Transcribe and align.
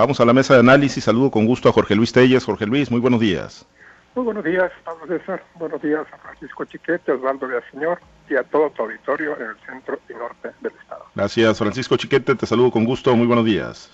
Vamos 0.00 0.18
a 0.18 0.24
la 0.24 0.32
mesa 0.32 0.54
de 0.54 0.60
análisis. 0.60 1.04
Saludo 1.04 1.30
con 1.30 1.44
gusto 1.44 1.68
a 1.68 1.72
Jorge 1.72 1.94
Luis 1.94 2.10
Telles. 2.10 2.42
Jorge 2.42 2.64
Luis, 2.64 2.90
muy 2.90 3.00
buenos 3.00 3.20
días. 3.20 3.66
Muy 4.14 4.24
buenos 4.24 4.42
días, 4.42 4.72
Pablo 4.82 5.06
César. 5.06 5.44
Buenos 5.56 5.82
días 5.82 6.06
a 6.10 6.16
Francisco 6.16 6.64
Chiquete, 6.64 7.12
Osvaldo 7.12 7.46
Villaseñor 7.46 8.00
y 8.26 8.34
a 8.34 8.42
todo 8.44 8.70
tu 8.70 8.82
auditorio 8.84 9.36
en 9.36 9.50
el 9.50 9.56
centro 9.66 9.98
y 10.08 10.14
norte 10.14 10.52
del 10.62 10.72
estado. 10.80 11.04
Gracias, 11.14 11.58
Francisco 11.58 11.98
Chiquete. 11.98 12.34
Te 12.34 12.46
saludo 12.46 12.70
con 12.70 12.86
gusto. 12.86 13.14
Muy 13.14 13.26
buenos 13.26 13.44
días. 13.44 13.90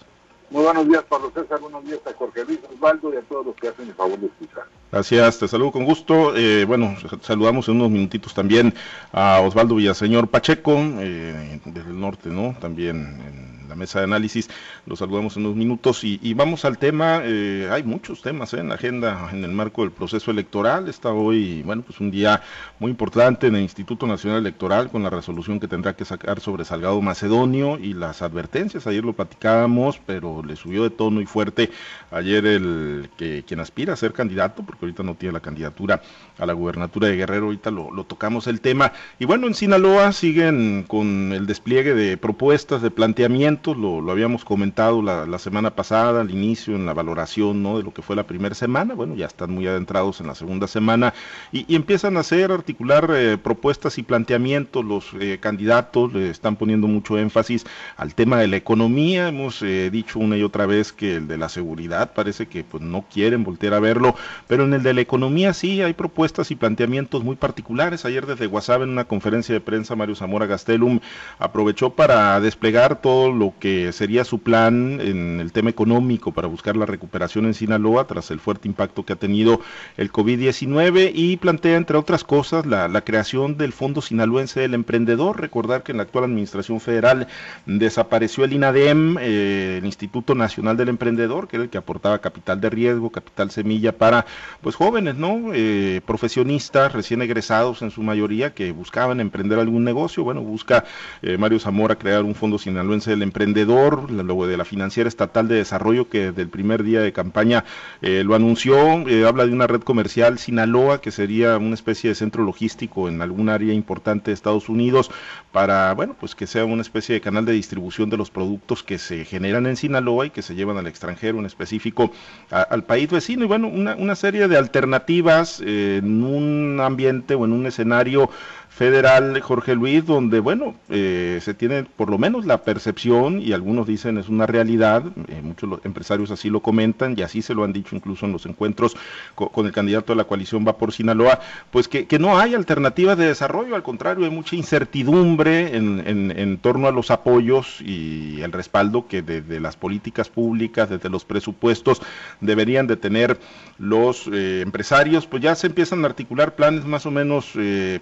Muy 0.51 0.63
buenos 0.63 0.87
días, 0.89 1.03
Pablo 1.09 1.33
César. 1.35 1.61
Buenos 1.61 1.85
días 1.85 1.99
a 2.07 2.13
Jorge 2.13 2.45
Luis 2.45 2.61
Osvaldo 2.73 3.13
y 3.13 3.17
a 3.17 3.23
todos 3.23 3.47
los 3.47 3.57
que 3.57 3.69
hacen 3.69 3.89
el 3.89 3.95
favor 3.95 4.19
de 4.19 4.27
escuchar. 4.27 4.65
Gracias, 4.93 5.39
te 5.41 5.49
saludo 5.49 5.73
con 5.73 5.85
gusto. 5.85 6.37
Eh, 6.37 6.65
bueno, 6.65 6.95
saludamos 7.21 7.69
en 7.69 7.77
unos 7.77 7.91
minutitos 7.91 8.33
también 8.33 8.73
a 9.13 9.41
Osvaldo 9.41 9.75
Villaseñor 9.75 10.29
Pacheco, 10.29 10.77
eh, 11.01 11.61
desde 11.65 11.91
el 11.91 11.99
norte, 11.99 12.29
¿no? 12.29 12.57
También 12.61 13.21
en 13.27 13.57
la 13.69 13.75
mesa 13.75 14.01
de 14.01 14.05
análisis. 14.05 14.49
Los 14.87 14.99
saludamos 15.01 15.37
en 15.37 15.47
unos 15.47 15.57
minutos 15.57 16.05
y, 16.05 16.35
vamos 16.35 16.65
al 16.65 16.79
tema. 16.79 17.21
Eh, 17.25 17.69
hay 17.71 17.83
muchos 17.83 18.23
temas 18.23 18.55
¿eh? 18.55 18.59
en 18.59 18.69
la 18.69 18.75
agenda 18.75 19.29
en 19.33 19.45
el 19.45 19.51
marco 19.53 19.83
del 19.83 19.91
proceso 19.91 20.31
electoral. 20.31 20.89
Está 20.89 21.13
hoy, 21.13 21.63
bueno, 21.63 21.83
pues 21.83 22.01
un 22.01 22.11
día 22.11 22.43
muy 22.79 22.91
importante 22.91 23.47
en 23.49 23.57
el 23.57 23.63
Instituto 23.63 24.07
Nacional 24.07 24.41
Electoral 24.41 24.91
con 24.91 25.03
la 25.03 25.11
resolución 25.11 25.61
que 25.61 25.69
tendrá 25.69 25.95
que 25.95 26.05
sacar 26.05 26.41
sobre 26.41 26.65
Salgado 26.65 27.01
Macedonio 27.01 27.79
y 27.79 27.95
las 27.95 28.23
advertencias. 28.23 28.87
Ayer 28.87 29.05
lo 29.05 29.13
platicábamos, 29.13 30.01
pero 30.07 30.36
le 30.43 30.57
subió 30.57 30.83
de 30.83 30.91
tono 30.91 31.21
y 31.21 31.27
fuerte 31.27 31.71
ayer 32.11 32.47
el 32.47 33.11
que 33.17 33.45
quien 33.47 33.61
aspira 33.61 33.93
a 33.93 33.97
ser 33.97 34.13
candidato, 34.13 34.63
porque 34.63 34.85
ahorita 34.87 35.03
no 35.03 35.15
tiene 35.15 35.35
la 35.35 35.41
candidatura 35.41 36.03
a 36.39 36.47
la 36.47 36.53
gubernatura 36.53 37.09
de 37.09 37.17
Guerrero, 37.17 37.47
ahorita 37.47 37.71
lo, 37.71 37.91
lo 37.91 38.05
tocamos 38.05 38.47
el 38.47 38.61
tema. 38.61 38.93
Y 39.19 39.25
bueno, 39.25 39.47
en 39.47 39.55
Sinaloa 39.55 40.13
siguen 40.13 40.85
con 40.87 41.33
el 41.33 41.47
despliegue 41.47 41.95
de 41.95 42.17
propuestas, 42.17 42.83
de 42.83 42.91
planteamientos 42.91 43.77
lo, 43.77 44.11
habíamos 44.11 44.45
comentado 44.45 45.03
la, 45.03 45.39
semana 45.39 45.75
pasada, 45.75 46.21
al 46.21 46.31
inicio, 46.31 46.75
en 46.75 46.87
la 46.87 46.95
valoración 46.95 47.63
¿no? 47.63 47.79
de 47.79 47.85
lo 47.85 47.93
que 47.93 48.03
fue 48.03 48.17
la 48.17 48.25
primera 48.25 48.55
semana, 48.55 48.95
bueno, 48.95 49.15
ya 49.15 49.27
están 49.27 49.51
muy 49.51 49.67
adentrados 49.67 50.21
en 50.21 50.27
la 50.27 50.35
segunda 50.35 50.67
semana 50.67 51.15
y, 51.53 51.75
empiezan 51.77 52.17
a 52.17 52.21
hacer, 52.21 52.51
articular 52.51 53.11
eh, 53.15 53.39
propuestas 53.39 53.99
y 53.99 54.03
planteamientos, 54.03 54.85
los 54.85 55.13
eh, 55.21 55.39
candidatos 55.41 56.13
le 56.13 56.31
están 56.31 56.57
poniendo 56.57 56.87
mucho 56.87 57.19
énfasis 57.19 57.67
al 57.97 58.15
tema 58.15 58.39
de 58.39 58.49
la 58.49 58.57
economía, 58.57 59.29
hemos 59.29 59.63
eh, 59.63 59.91
dicho 59.91 60.19
una 60.27 60.37
y 60.37 60.43
otra 60.43 60.67
vez 60.67 60.93
que 60.93 61.17
el 61.17 61.29
de 61.29 61.39
la 61.39 61.49
seguridad 61.49 62.13
parece 62.13 62.47
que 62.47 62.65
pues 62.65 62.83
no 62.83 63.05
quieren 63.13 63.45
voltear 63.45 63.75
a 63.75 63.81
verlo, 63.81 64.15
pero 64.47 64.65
en 64.65 64.75
el 64.75 64.83
de 64.83 64.95
la 64.95 65.01
economía 65.01 65.55
sí 65.55 65.81
hay 65.81 65.95
propuestas 65.95 66.51
y 66.51 66.57
planteamientos 66.57 67.25
muy 67.25 67.37
particulares, 67.37 68.05
ayer 68.05 68.27
desde 68.27 68.47
WhatsApp 68.47 68.83
en 68.83 68.91
una 68.91 69.05
conferencia 69.05 69.55
de 69.55 69.61
prensa 69.61 69.97
Mario 69.97 70.15
Zamora 70.15 70.47
Gastelum 70.47 71.01
aprovechó 71.39 71.91
para 71.91 72.41
desplegar 72.41 73.01
todo 73.01 73.33
lo 73.33 73.55
que 73.59 73.93
sería 73.93 74.25
su 74.25 74.41
plan 74.41 75.01
en 75.01 75.41
el 75.41 75.53
tema 75.53 75.71
económico 75.71 76.33
para 76.33 76.49
buscar 76.49 76.77
la 76.77 76.87
recuperación 76.87 77.47
en 77.47 77.55
Sinaloa 77.55 78.07
tras 78.07 78.31
el 78.31 78.41
fuerte 78.41 78.69
impacto 78.69 79.05
que 79.05 79.13
ha 79.13 79.17
tenido 79.17 79.61
el 79.97 80.13
COVID-19 80.13 81.13
y 81.15 81.37
plantea, 81.37 81.77
entre 81.77 81.97
otras 81.97 82.25
cosas, 82.25 82.67
la, 82.67 83.01
creación 83.03 83.57
del 83.57 83.73
Fondo 83.73 84.01
Sinaloense 84.01 84.61
del 84.61 84.75
Emprendedor. 84.75 85.41
Recordar 85.41 85.83
que 85.83 85.93
en 85.93 85.99
la 85.99 86.05
actual 86.05 86.25
Administración 86.25 86.81
Federal 86.81 87.29
desapareció 87.67 88.45
el 88.45 88.53
INADEM, 88.53 89.19
eh, 89.21 89.77
el 89.79 89.87
Instituto 89.87 90.16
Nacional 90.35 90.77
del 90.77 90.89
Emprendedor, 90.89 91.49
que 91.49 91.57
era 91.57 91.65
el 91.65 91.71
que 91.71 91.79
aportaba 91.79 92.19
capital 92.19 92.61
de 92.61 92.71
riesgo, 92.71 93.11
capital 93.11 93.51
semilla 93.51 93.97
para 93.97 94.27
pues 94.61 94.75
jóvenes, 94.75 95.17
¿no? 95.17 95.53
Eh, 95.55 96.01
profesionistas 96.05 96.93
recién 96.93 97.23
egresados 97.23 97.83
en 97.83 97.91
su 97.91 98.03
mayoría 98.03 98.55
que 98.55 98.73
buscaban 98.73 99.21
emprender 99.21 99.59
algún 99.59 99.85
negocio. 99.85 100.25
Bueno, 100.25 100.43
busca 100.43 100.85
eh, 101.23 101.39
Mario 101.39 101.59
Zamora 101.59 101.97
crear 101.97 102.23
un 102.23 102.35
Fondo 102.35 102.59
Sinaloense 102.59 103.11
del 103.11 103.23
Emprendedor 103.23 103.47
emprendedor, 103.47 104.11
luego 104.11 104.47
de 104.47 104.57
la 104.57 104.65
Financiera 104.65 105.09
Estatal 105.09 105.47
de 105.47 105.57
Desarrollo, 105.57 106.09
que 106.09 106.27
desde 106.27 106.43
el 106.43 106.49
primer 106.49 106.83
día 106.83 107.01
de 107.01 107.13
campaña 107.13 107.65
eh, 108.03 108.23
lo 108.25 108.35
anunció, 108.35 108.77
eh, 109.09 109.25
habla 109.27 109.47
de 109.47 109.53
una 109.53 109.67
red 109.67 109.83
comercial 109.83 110.39
Sinaloa, 110.39 111.01
que 111.01 111.11
sería 111.11 111.57
una 111.59 111.75
especie 111.75 112.11
de 112.11 112.15
centro 112.15 112.43
logístico 112.43 113.09
en 113.09 113.23
algún 113.23 113.49
área 113.49 113.73
importante 113.73 114.31
de 114.31 114.35
Estados 114.35 114.69
Unidos, 114.69 115.11
para, 115.53 115.95
bueno, 115.95 116.17
pues 116.19 116.35
que 116.35 116.47
sea 116.47 116.65
una 116.65 116.83
especie 116.83 117.15
de 117.15 117.21
canal 117.21 117.45
de 117.45 117.53
distribución 117.53 118.11
de 118.11 118.17
los 118.17 118.31
productos 118.31 118.83
que 118.83 118.99
se 118.99 119.25
generan 119.25 119.67
en 119.67 119.77
Sinaloa 119.77 120.06
y 120.25 120.31
que 120.31 120.43
se 120.43 120.55
llevan 120.55 120.77
al 120.79 120.87
extranjero, 120.87 121.39
en 121.39 121.47
específico 121.47 122.11
al 122.51 122.85
país 122.85 123.11
vecino, 123.11 123.45
y 123.45 123.47
bueno, 123.47 123.69
una, 123.69 123.97
una 123.97 124.15
serie 124.15 124.49
de 124.49 124.57
alternativas 124.57 125.61
eh, 125.65 126.01
en 126.03 126.23
un 126.23 126.81
ambiente 126.81 127.35
o 127.35 127.45
en 127.45 127.53
un 127.53 127.67
escenario 127.67 128.31
federal, 128.77 129.41
Jorge 129.41 129.75
Luis, 129.75 130.05
donde, 130.05 130.39
bueno, 130.39 130.75
eh, 130.91 131.39
se 131.41 131.55
tiene 131.55 131.85
por 131.85 132.11
lo 132.11 132.19
menos 132.19 132.45
la 132.45 132.59
percepción, 132.59 133.41
y 133.41 133.55
algunos 133.55 133.87
dicen 133.87 134.19
es 134.19 134.29
una 134.29 134.45
realidad, 134.45 135.03
eh, 135.29 135.41
muchos 135.43 135.81
empresarios 135.85 136.31
así 136.31 136.51
lo 136.51 136.61
comentan, 136.61 137.15
y 137.17 137.23
así 137.23 137.41
se 137.41 137.55
lo 137.55 137.65
han 137.65 137.73
dicho 137.73 137.97
incluso 137.97 138.27
en 138.27 138.33
los 138.33 138.45
encuentros 138.45 138.95
con, 139.35 139.65
el 139.65 139.73
candidato 139.73 140.13
de 140.13 140.19
la 140.19 140.25
coalición 140.25 140.67
Va 140.69 140.77
por 140.77 140.93
Sinaloa, 140.93 141.41
pues 141.71 141.89
que, 141.89 142.07
no 142.19 142.39
hay 142.39 142.55
alternativas 142.55 143.17
de 143.17 143.27
desarrollo, 143.29 143.77
al 143.77 143.83
contrario, 143.83 144.27
hay 144.27 144.31
mucha 144.31 144.57
incertidumbre 144.57 145.75
en, 145.75 146.59
torno 146.59 146.87
a 146.87 146.91
los 146.91 147.11
apoyos 147.11 147.81
y 147.81 148.43
el 148.43 148.53
respaldo 148.53 149.07
que 149.09 149.23
desde 149.23 149.59
las 149.59 149.77
políticas 149.77 150.29
públicas, 150.29 150.91
desde 150.91 151.09
los 151.09 151.25
presupuestos, 151.25 152.03
deberían 152.43 152.87
de 152.87 152.97
tener 152.97 153.39
los 153.79 154.29
eh, 154.31 154.61
empresarios, 154.63 155.27
pues 155.27 155.43
ya 155.43 155.55
se 155.55 155.67
empiezan 155.67 156.05
a 156.05 156.09
articular 156.09 156.57
planes 156.57 156.85
más 156.85 157.07
o 157.07 157.11
menos 157.11 157.53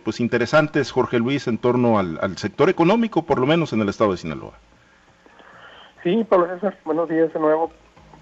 pues 0.02 0.18
interesantes 0.18 0.63
Jorge 0.92 1.18
Luis, 1.18 1.46
en 1.46 1.58
torno 1.58 1.98
al, 1.98 2.38
sector 2.38 2.68
económico, 2.68 3.22
por 3.22 3.38
lo 3.38 3.46
menos 3.46 3.72
en 3.72 3.80
el 3.80 3.88
estado 3.88 4.12
de 4.12 4.18
Sinaloa. 4.18 4.52
Sí, 6.02 6.24
Pablo 6.24 6.46
César, 6.54 6.76
buenos 6.84 7.08
días 7.08 7.32
de 7.32 7.40
nuevo. 7.40 7.70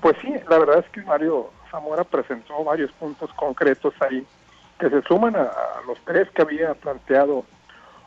Pues 0.01 0.17
sí, 0.21 0.33
la 0.49 0.59
verdad 0.59 0.79
es 0.79 0.91
que 0.91 1.03
Mario 1.03 1.51
Zamora 1.71 2.05
presentó 2.05 2.63
varios 2.65 2.93
puntos 2.93 3.33
concretos 3.35 3.95
ahí 4.01 4.27
que 4.79 4.91
se 4.91 5.03
suman 5.03 5.37
a, 5.37 5.51
los 5.87 5.99
tres 6.05 6.29
que 6.31 6.43
había 6.43 6.75
planteado 6.75 7.45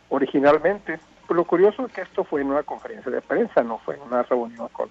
originalmente. 0.09 0.99
lo 1.29 1.43
curioso 1.45 1.85
es 1.85 1.93
que 1.93 2.01
esto 2.01 2.23
fue 2.23 2.41
en 2.41 2.47
una 2.47 2.63
conferencia 2.63 3.11
de 3.11 3.21
prensa, 3.21 3.63
no 3.63 3.79
fue 3.79 3.95
en 3.95 4.01
una 4.01 4.23
reunión 4.23 4.67
con, 4.69 4.89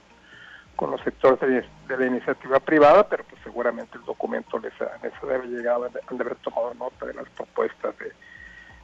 con 0.77 0.91
los 0.91 1.01
sectores 1.03 1.41
de, 1.41 1.97
la 1.97 2.07
iniciativa 2.07 2.59
privada, 2.61 3.09
pero 3.09 3.25
pues 3.25 3.41
seguramente 3.43 3.99
el 3.99 4.05
documento 4.05 4.59
les, 4.59 4.73
les 5.03 5.13
debe 5.23 5.47
llegar, 5.47 5.79
han 6.09 6.19
de 6.19 6.25
haber 6.25 6.37
tomado 6.37 6.75
nota 6.75 7.07
de 7.07 7.15
las 7.15 7.29
propuestas 7.31 7.97
de, 7.99 8.13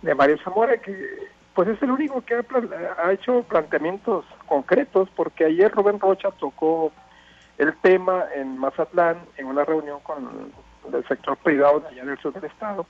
de 0.02 0.14
Mario 0.14 0.38
Zamora, 0.42 0.78
que 0.78 1.28
pues 1.54 1.68
es 1.68 1.82
el 1.82 1.90
único 1.90 2.22
que 2.22 2.34
ha, 2.34 3.12
hecho 3.12 3.42
planteamientos 3.42 4.24
concretos, 4.46 5.08
porque 5.14 5.44
ayer 5.44 5.70
Rubén 5.72 6.00
Rocha 6.00 6.30
tocó 6.30 6.92
el 7.58 7.76
tema 7.78 8.24
en 8.34 8.56
Mazatlán, 8.56 9.18
en 9.36 9.46
una 9.46 9.64
reunión 9.64 10.00
con 10.00 10.52
el 10.92 11.06
sector 11.08 11.36
privado 11.38 11.80
de 11.80 11.88
allá 11.88 12.04
del 12.04 12.18
sur 12.18 12.32
del 12.32 12.44
estado, 12.44 12.86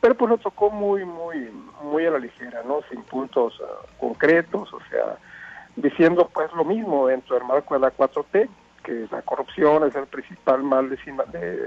pero 0.00 0.14
pues 0.14 0.30
lo 0.30 0.38
tocó 0.38 0.70
muy, 0.70 1.04
muy, 1.04 1.50
muy 1.82 2.06
a 2.06 2.10
la 2.10 2.18
ligera, 2.18 2.62
¿no? 2.66 2.80
Sin 2.90 3.02
puntos 3.02 3.60
ah, 3.62 3.86
concretos, 3.98 4.72
o 4.72 4.80
sea, 4.90 5.18
diciendo 5.76 6.28
pues 6.32 6.50
lo 6.54 6.64
mismo 6.64 7.06
dentro 7.06 7.36
del 7.36 7.44
marco 7.44 7.74
de 7.74 7.80
la 7.80 7.94
4T, 7.94 8.48
que 8.82 9.06
la 9.10 9.22
corrupción 9.22 9.86
es 9.86 9.94
el 9.94 10.06
principal 10.06 10.62
mal 10.62 10.88
de, 10.88 10.96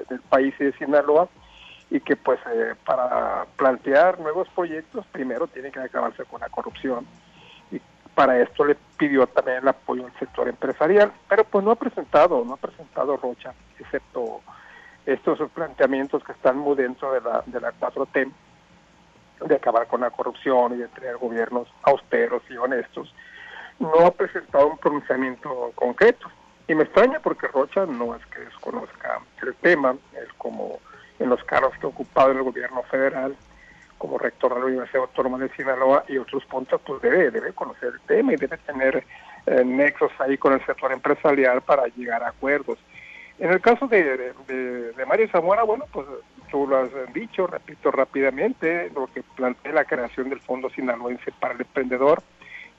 del 0.10 0.22
país 0.30 0.54
y 0.60 0.66
de 0.66 0.74
Sinaloa, 0.74 1.30
y 1.90 2.00
que 2.00 2.16
pues 2.16 2.40
eh, 2.52 2.74
para 2.86 3.46
plantear 3.56 4.20
nuevos 4.20 4.48
proyectos 4.50 5.06
primero 5.12 5.48
tiene 5.48 5.72
que 5.72 5.80
acabarse 5.80 6.26
con 6.26 6.42
la 6.42 6.50
corrupción. 6.50 7.06
Y 7.72 7.80
para 8.16 8.40
esto 8.40 8.66
le 8.66 8.76
pidió 8.98 9.28
también 9.28 9.58
el 9.58 9.68
apoyo 9.68 10.06
al 10.06 10.20
sector 10.20 10.48
empresarial, 10.48 11.12
pero 11.28 11.44
pues 11.44 11.64
no 11.64 11.72
ha 11.72 11.76
presentado, 11.76 12.44
no 12.46 12.54
ha 12.54 12.58
presentado 12.58 13.18
Rocha, 13.18 13.54
excepto 13.80 14.42
estos 15.06 15.40
planteamientos 15.52 16.24
que 16.24 16.32
están 16.32 16.58
muy 16.58 16.76
dentro 16.76 17.12
de 17.14 17.22
la, 17.22 17.44
de 17.46 17.60
la 17.60 17.74
4T, 17.74 18.32
de 19.46 19.56
acabar 19.56 19.88
con 19.88 20.02
la 20.02 20.12
corrupción 20.12 20.74
y 20.74 20.78
de 20.78 20.88
tener 20.88 21.18
gobiernos 21.18 21.68
austeros 21.84 22.42
y 22.50 22.56
honestos, 22.56 23.14
no 23.80 24.06
ha 24.06 24.12
presentado 24.12 24.68
un 24.68 24.78
pronunciamiento 24.78 25.72
concreto. 25.76 26.28
Y 26.68 26.76
me 26.76 26.84
extraña 26.84 27.20
porque 27.20 27.48
Rocha 27.48 27.86
no 27.86 28.16
es 28.16 28.26
que 28.28 28.40
desconozca 28.40 29.20
el 29.42 29.54
tema, 29.56 29.96
es 30.14 30.32
como 30.38 30.80
en 31.24 31.30
los 31.30 31.44
cargos 31.46 31.74
que 31.80 31.86
ha 31.86 31.90
ocupado 31.90 32.32
en 32.32 32.38
el 32.38 32.44
gobierno 32.44 32.84
federal 32.84 33.36
como 33.98 34.18
rector 34.18 34.54
de 34.54 34.60
la 34.60 34.66
Universidad 34.66 35.04
Autónoma 35.04 35.38
de 35.38 35.50
Sinaloa 35.56 36.04
y 36.10 36.18
otros 36.18 36.44
puntos, 36.46 36.82
pues 36.86 37.02
debe, 37.02 37.32
debe 37.32 37.54
conocer 37.54 37.94
el 37.94 38.02
tema 38.02 38.34
y 38.34 38.36
debe 38.36 38.58
tener 38.58 39.06
eh, 39.46 39.64
nexos 39.64 40.12
ahí 40.20 40.38
con 40.38 40.52
el 40.52 40.66
sector 40.66 40.92
empresarial 40.92 41.62
para 41.62 41.88
llegar 41.88 42.22
a 42.22 42.30
acuerdos. 42.30 42.78
En 43.40 43.52
el 43.52 43.62
caso 43.62 43.88
de, 43.88 44.34
Mario 45.08 45.30
Zamora, 45.30 45.64
bueno, 45.64 45.86
pues 45.92 46.06
tú 46.52 46.68
lo 46.68 46.78
has 46.78 46.90
dicho, 47.14 47.48
repito 47.48 47.92
rápidamente, 47.92 48.92
lo 48.94 49.08
que 49.08 49.24
plantea 49.24 49.72
la 49.72 49.86
creación 49.86 50.30
del 50.30 50.42
Fondo 50.42 50.70
Sinaloense 50.70 51.32
para 51.40 51.54
el 51.54 51.62
Emprendedor, 51.62 52.22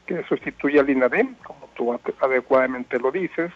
que 0.06 0.23
sustituye 0.25 0.79
al 0.79 0.90
INADEM, 0.90 1.35
como 1.43 1.69
tú 1.75 1.99
adecuadamente 2.20 2.99
lo 2.99 3.11
dices, 3.11 3.50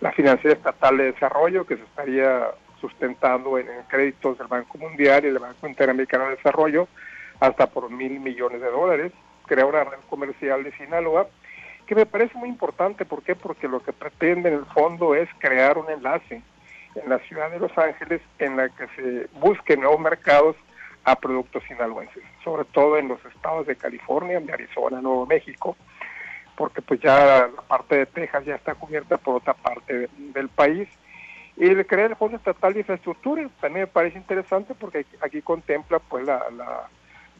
la 0.00 0.12
Financiera 0.12 0.56
Estatal 0.56 0.96
de 0.96 1.12
Desarrollo, 1.12 1.66
que 1.66 1.76
se 1.76 1.82
estaría 1.82 2.46
sustentando 2.80 3.58
en, 3.58 3.66
créditos 3.88 4.38
del 4.38 4.46
Banco 4.46 4.78
Mundial 4.78 5.24
y 5.24 5.28
del 5.28 5.38
Banco 5.38 5.66
Interamericano 5.66 6.24
de 6.24 6.36
Desarrollo 6.36 6.88
hasta 7.40 7.66
por 7.68 7.90
mil 7.90 8.20
millones 8.20 8.60
de 8.60 8.70
dólares, 8.70 9.12
crea 9.46 9.66
una 9.66 9.84
red 9.84 9.98
comercial 10.08 10.64
de 10.64 10.72
Sinaloa 10.72 11.28
que 11.86 11.94
me 11.94 12.06
parece 12.06 12.36
muy 12.36 12.48
importante. 12.48 13.04
¿Por 13.04 13.22
qué? 13.22 13.34
Porque 13.34 13.66
lo 13.66 13.82
que 13.82 13.92
pretende 13.92 14.50
en 14.50 14.56
el 14.56 14.66
fondo 14.66 15.14
es 15.14 15.28
crear 15.38 15.78
un 15.78 15.90
enlace 15.90 16.42
en 16.94 17.08
la 17.08 17.18
ciudad 17.20 17.50
de 17.50 17.58
Los 17.58 17.76
Ángeles 17.78 18.20
en 18.38 18.56
la 18.56 18.68
que 18.68 18.86
se 18.96 19.28
busquen 19.38 19.80
nuevos 19.80 20.00
mercados 20.00 20.56
a 21.04 21.16
productos 21.16 21.62
sinaloenses, 21.66 22.22
sobre 22.44 22.64
todo 22.66 22.98
en 22.98 23.08
los 23.08 23.24
estados 23.24 23.66
de 23.66 23.76
California, 23.76 24.40
de 24.40 24.52
Arizona, 24.52 25.00
Nuevo 25.00 25.26
México, 25.26 25.76
porque 26.56 26.82
pues 26.82 27.00
ya 27.00 27.48
la 27.56 27.62
parte 27.62 27.96
de 27.96 28.06
Texas 28.06 28.44
ya 28.44 28.56
está 28.56 28.74
cubierta 28.74 29.16
por 29.16 29.36
otra 29.36 29.54
parte 29.54 30.08
del 30.16 30.48
país. 30.48 30.88
Y 31.58 31.66
el 31.66 31.86
crear 31.86 32.10
el 32.10 32.16
Fondo 32.16 32.36
Estatal 32.36 32.72
de 32.72 32.80
Infraestructura 32.80 33.48
también 33.60 33.82
me 33.82 33.86
parece 33.88 34.16
interesante 34.16 34.74
porque 34.74 35.04
aquí 35.20 35.42
contempla 35.42 35.98
pues 35.98 36.24
la, 36.24 36.40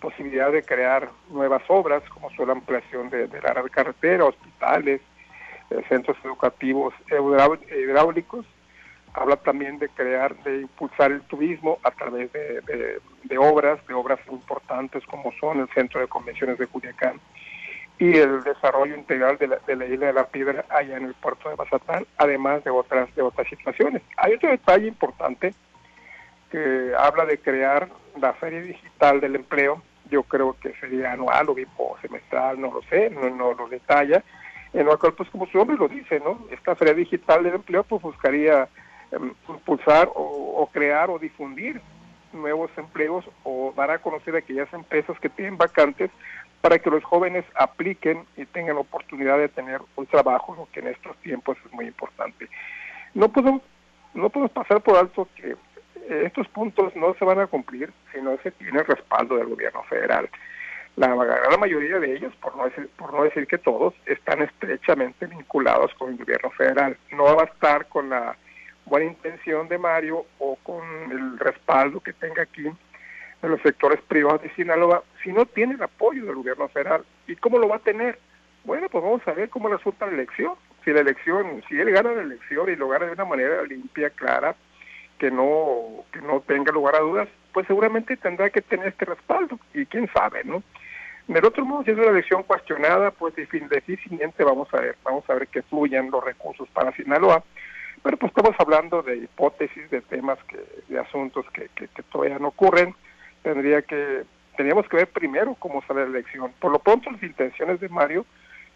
posibilidad 0.00 0.52
de 0.52 0.62
crear 0.62 1.08
nuevas 1.28 1.62
obras 1.66 2.02
como 2.10 2.30
son 2.30 2.46
la 2.46 2.52
ampliación 2.52 3.10
de, 3.10 3.26
de 3.26 3.40
la 3.40 3.52
carretera, 3.68 4.24
hospitales, 4.24 5.00
eh, 5.70 5.82
centros 5.88 6.16
educativos 6.24 6.94
hidráulicos. 7.10 8.46
Habla 9.12 9.36
también 9.36 9.78
de 9.78 9.88
crear, 9.88 10.36
de 10.44 10.62
impulsar 10.62 11.10
el 11.12 11.22
turismo 11.22 11.78
a 11.82 11.90
través 11.90 12.30
de, 12.32 13.38
obras, 13.38 13.84
de 13.86 13.94
obras 13.94 14.20
importantes 14.30 15.04
como 15.06 15.32
son 15.40 15.60
el 15.60 15.68
Centro 15.70 16.00
de 16.00 16.06
Convenciones 16.06 16.58
de 16.58 16.66
Culiacán 16.66 17.20
y 17.98 18.16
el 18.16 18.42
desarrollo 18.44 18.94
integral 18.94 19.38
de 19.38 19.48
la, 19.48 19.86
isla 19.86 20.06
de 20.06 20.12
la 20.12 20.26
Piedra 20.26 20.64
allá 20.68 20.96
en 20.96 21.04
el 21.06 21.14
puerto 21.14 21.48
de 21.48 21.56
Bazatán, 21.56 22.06
además 22.16 22.62
de 22.64 22.70
otras, 22.70 23.12
de 23.14 23.22
otras 23.22 23.48
situaciones. 23.48 24.02
Hay 24.16 24.34
otro 24.34 24.50
detalle 24.50 24.86
importante 24.86 25.54
que 26.50 26.92
habla 26.96 27.24
de 27.24 27.38
crear 27.38 27.88
la 28.20 28.32
Feria 28.34 28.60
Digital 28.60 29.20
del 29.20 29.36
Empleo, 29.36 29.82
yo 30.10 30.22
creo 30.22 30.56
que 30.60 30.72
sería 30.80 31.12
anual 31.12 31.48
o 31.76 31.96
semestral, 32.00 32.60
no 32.60 32.72
lo 32.72 32.82
sé, 32.82 33.10
no, 33.10 33.52
lo 33.52 33.68
detalla, 33.68 34.22
en 34.72 34.86
lo 34.86 34.98
cual, 34.98 35.14
pues 35.14 35.28
como 35.30 35.46
su 35.46 35.58
nombre 35.58 35.76
lo 35.76 35.88
dice, 35.88 36.20
¿no? 36.20 36.46
Esta 36.50 36.74
Feria 36.76 36.94
Digital 36.94 37.42
del 37.42 37.56
Empleo, 37.56 37.84
pues 37.84 38.00
buscaría 38.00 38.68
Em, 39.10 39.32
impulsar 39.48 40.10
o, 40.14 40.68
crear 40.70 41.08
o 41.08 41.18
difundir 41.18 41.80
nuevos 42.32 42.70
empleos 42.76 43.24
o 43.42 43.72
dar 43.74 43.90
a 43.90 43.98
conocer 43.98 44.34
a 44.34 44.38
aquellas 44.38 44.70
empresas 44.74 45.18
que 45.18 45.30
tienen 45.30 45.56
vacantes 45.56 46.10
para 46.60 46.78
que 46.78 46.90
los 46.90 47.05
jóvenes 47.05 47.44
apliquen 47.55 48.25
y 48.37 48.44
tengan 48.46 48.76
la 48.76 48.82
oportunidad 48.82 49.38
de 49.38 49.49
tener 49.49 49.81
un 49.96 50.06
trabajo, 50.06 50.55
lo 50.56 50.69
que 50.72 50.81
en 50.81 50.88
estos 50.88 51.16
tiempos 51.19 51.56
es 51.64 51.72
muy 51.72 51.87
importante. 51.87 52.49
No 53.14 53.28
podemos, 53.28 53.62
no 54.14 54.28
podemos 54.28 54.52
pasar 54.52 54.81
por 54.81 54.96
alto 54.96 55.28
que 55.37 55.52
eh, 55.52 56.22
estos 56.26 56.49
puntos 56.49 56.94
no 56.96 57.14
se 57.14 57.25
van 57.25 57.40
a 57.40 57.46
cumplir 57.46 57.93
si 58.12 58.20
no 58.20 58.37
se 58.43 58.50
tiene 58.52 58.81
el 58.81 58.87
respaldo 58.87 59.37
del 59.37 59.49
gobierno 59.49 59.82
federal. 59.84 60.28
La 60.96 61.14
gran 61.14 61.60
mayoría 61.60 62.00
de 62.00 62.16
ellos, 62.16 62.34
por 62.37 62.56
no, 62.56 62.64
decir, 62.64 62.90
por 62.96 63.14
no 63.14 63.22
decir 63.22 63.46
que 63.46 63.58
todos, 63.58 63.94
están 64.04 64.43
estrechamente 64.43 65.26
vinculados 65.26 65.94
con 65.94 66.11
el 66.11 66.19
gobierno 66.19 66.50
federal. 66.50 66.96
No 67.12 67.25
va 67.25 67.31
a 67.31 67.44
bastar 67.46 67.87
con 67.87 68.11
la 68.11 68.37
buena 68.84 69.06
intención 69.06 69.69
de 69.69 69.78
Mario 69.78 70.26
o 70.40 70.56
con 70.56 70.82
el 71.12 71.38
respaldo 71.38 72.00
que 72.00 72.14
tenga 72.14 72.43
aquí 72.43 72.69
de 73.43 73.49
los 73.49 73.61
sectores 73.62 74.00
privados 74.02 74.43
de 74.43 74.55
Sinaloa, 74.55 75.02
si 75.23 75.32
no 75.32 75.46
tiene 75.46 75.75
el 75.75 75.82
apoyo 75.82 76.25
del 76.25 76.37
gobierno 76.37 76.69
federal. 76.69 77.05
¿Y 77.26 77.37
cómo 77.37 77.58
lo 77.58 77.69
va 77.69 77.76
a 77.76 77.81
tener? 77.81 78.19
Bueno, 78.64 78.88
pues 78.88 79.02
vamos 79.02 79.26
a 79.26 79.32
ver 79.32 79.49
cómo 79.49 79.69
resulta 79.69 80.06
la 80.06 80.12
elección. 80.12 80.55
Si 80.85 80.93
la 80.93 81.00
elección, 81.00 81.62
si 81.69 81.79
él 81.79 81.90
gana 81.90 82.12
la 82.12 82.23
elección 82.23 82.69
y 82.70 82.76
lo 82.76 82.88
gana 82.88 83.06
de 83.06 83.12
una 83.12 83.25
manera 83.25 83.62
limpia, 83.62 84.11
clara, 84.11 84.56
que 85.19 85.31
no, 85.31 86.05
que 86.12 86.20
no 86.20 86.40
tenga 86.40 86.73
lugar 86.73 86.96
a 86.96 87.00
dudas, 87.00 87.29
pues 87.52 87.67
seguramente 87.67 88.17
tendrá 88.17 88.50
que 88.50 88.62
tener 88.62 88.88
este 88.88 89.05
respaldo. 89.05 89.58
Y 89.75 89.87
quién 89.87 90.08
sabe, 90.12 90.44
¿no? 90.44 90.62
Del 91.29 91.44
otro 91.44 91.64
modo, 91.64 91.85
si 91.85 91.90
es 91.90 91.99
una 91.99 92.08
elección 92.08 92.43
cuestionada, 92.43 93.11
pues 93.11 93.35
difícilmente 93.37 94.44
vamos 94.44 94.73
a 94.73 94.81
ver, 94.81 94.96
vamos 95.05 95.29
a 95.29 95.35
ver 95.35 95.46
que 95.49 95.62
fluyan 95.62 96.11
los 96.11 96.25
recursos 96.25 96.67
para 96.70 96.93
Sinaloa. 96.93 97.44
Pero 98.02 98.17
pues 98.17 98.32
estamos 98.35 98.56
hablando 98.58 99.02
de 99.02 99.17
hipótesis, 99.17 99.90
de 99.90 100.00
temas, 100.00 100.38
que, 100.44 100.58
de 100.88 100.99
asuntos 100.99 101.44
que, 101.52 101.69
que, 101.75 102.02
todavía 102.05 102.38
no 102.38 102.49
ocurren. 102.49 102.94
Tendría 103.48 103.80
que, 103.80 104.24
teníamos 104.58 104.86
que 104.88 104.98
ver 104.98 105.06
primero 105.06 105.54
cómo 105.54 105.82
sale 105.86 106.02
la 106.02 106.08
elección. 106.08 106.52
Por 106.60 106.70
lo 106.70 106.80
pronto 106.80 107.10
las 107.10 107.22
intenciones 107.22 107.80
de 107.80 107.88
Mario 107.88 108.26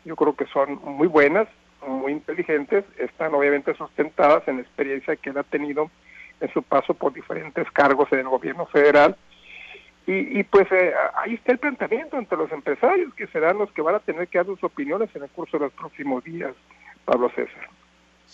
yo 0.06 0.16
creo 0.16 0.34
que 0.34 0.46
son 0.46 0.80
muy 0.82 1.08
buenas, 1.08 1.46
muy 1.86 2.12
inteligentes, 2.12 2.82
están 2.96 3.34
obviamente 3.34 3.74
sustentadas 3.74 4.48
en 4.48 4.56
la 4.56 4.62
experiencia 4.62 5.14
que 5.16 5.28
él 5.28 5.36
ha 5.36 5.42
tenido 5.42 5.90
en 6.40 6.50
su 6.54 6.62
paso 6.62 6.94
por 6.94 7.12
diferentes 7.12 7.70
cargos 7.72 8.10
en 8.12 8.20
el 8.20 8.28
gobierno 8.30 8.64
federal. 8.64 9.14
Y, 10.06 10.40
y 10.40 10.42
pues 10.44 10.66
eh, 10.72 10.94
ahí 11.16 11.34
está 11.34 11.52
el 11.52 11.58
planteamiento 11.58 12.16
ante 12.16 12.34
los 12.34 12.50
empresarios, 12.50 13.12
que 13.12 13.26
serán 13.26 13.58
los 13.58 13.70
que 13.72 13.82
van 13.82 13.96
a 13.96 14.00
tener 14.00 14.26
que 14.28 14.38
dar 14.38 14.46
sus 14.46 14.64
opiniones 14.64 15.14
en 15.14 15.24
el 15.24 15.28
curso 15.28 15.58
de 15.58 15.66
los 15.66 15.72
próximos 15.74 16.24
días, 16.24 16.54
Pablo 17.04 17.28
César. 17.34 17.68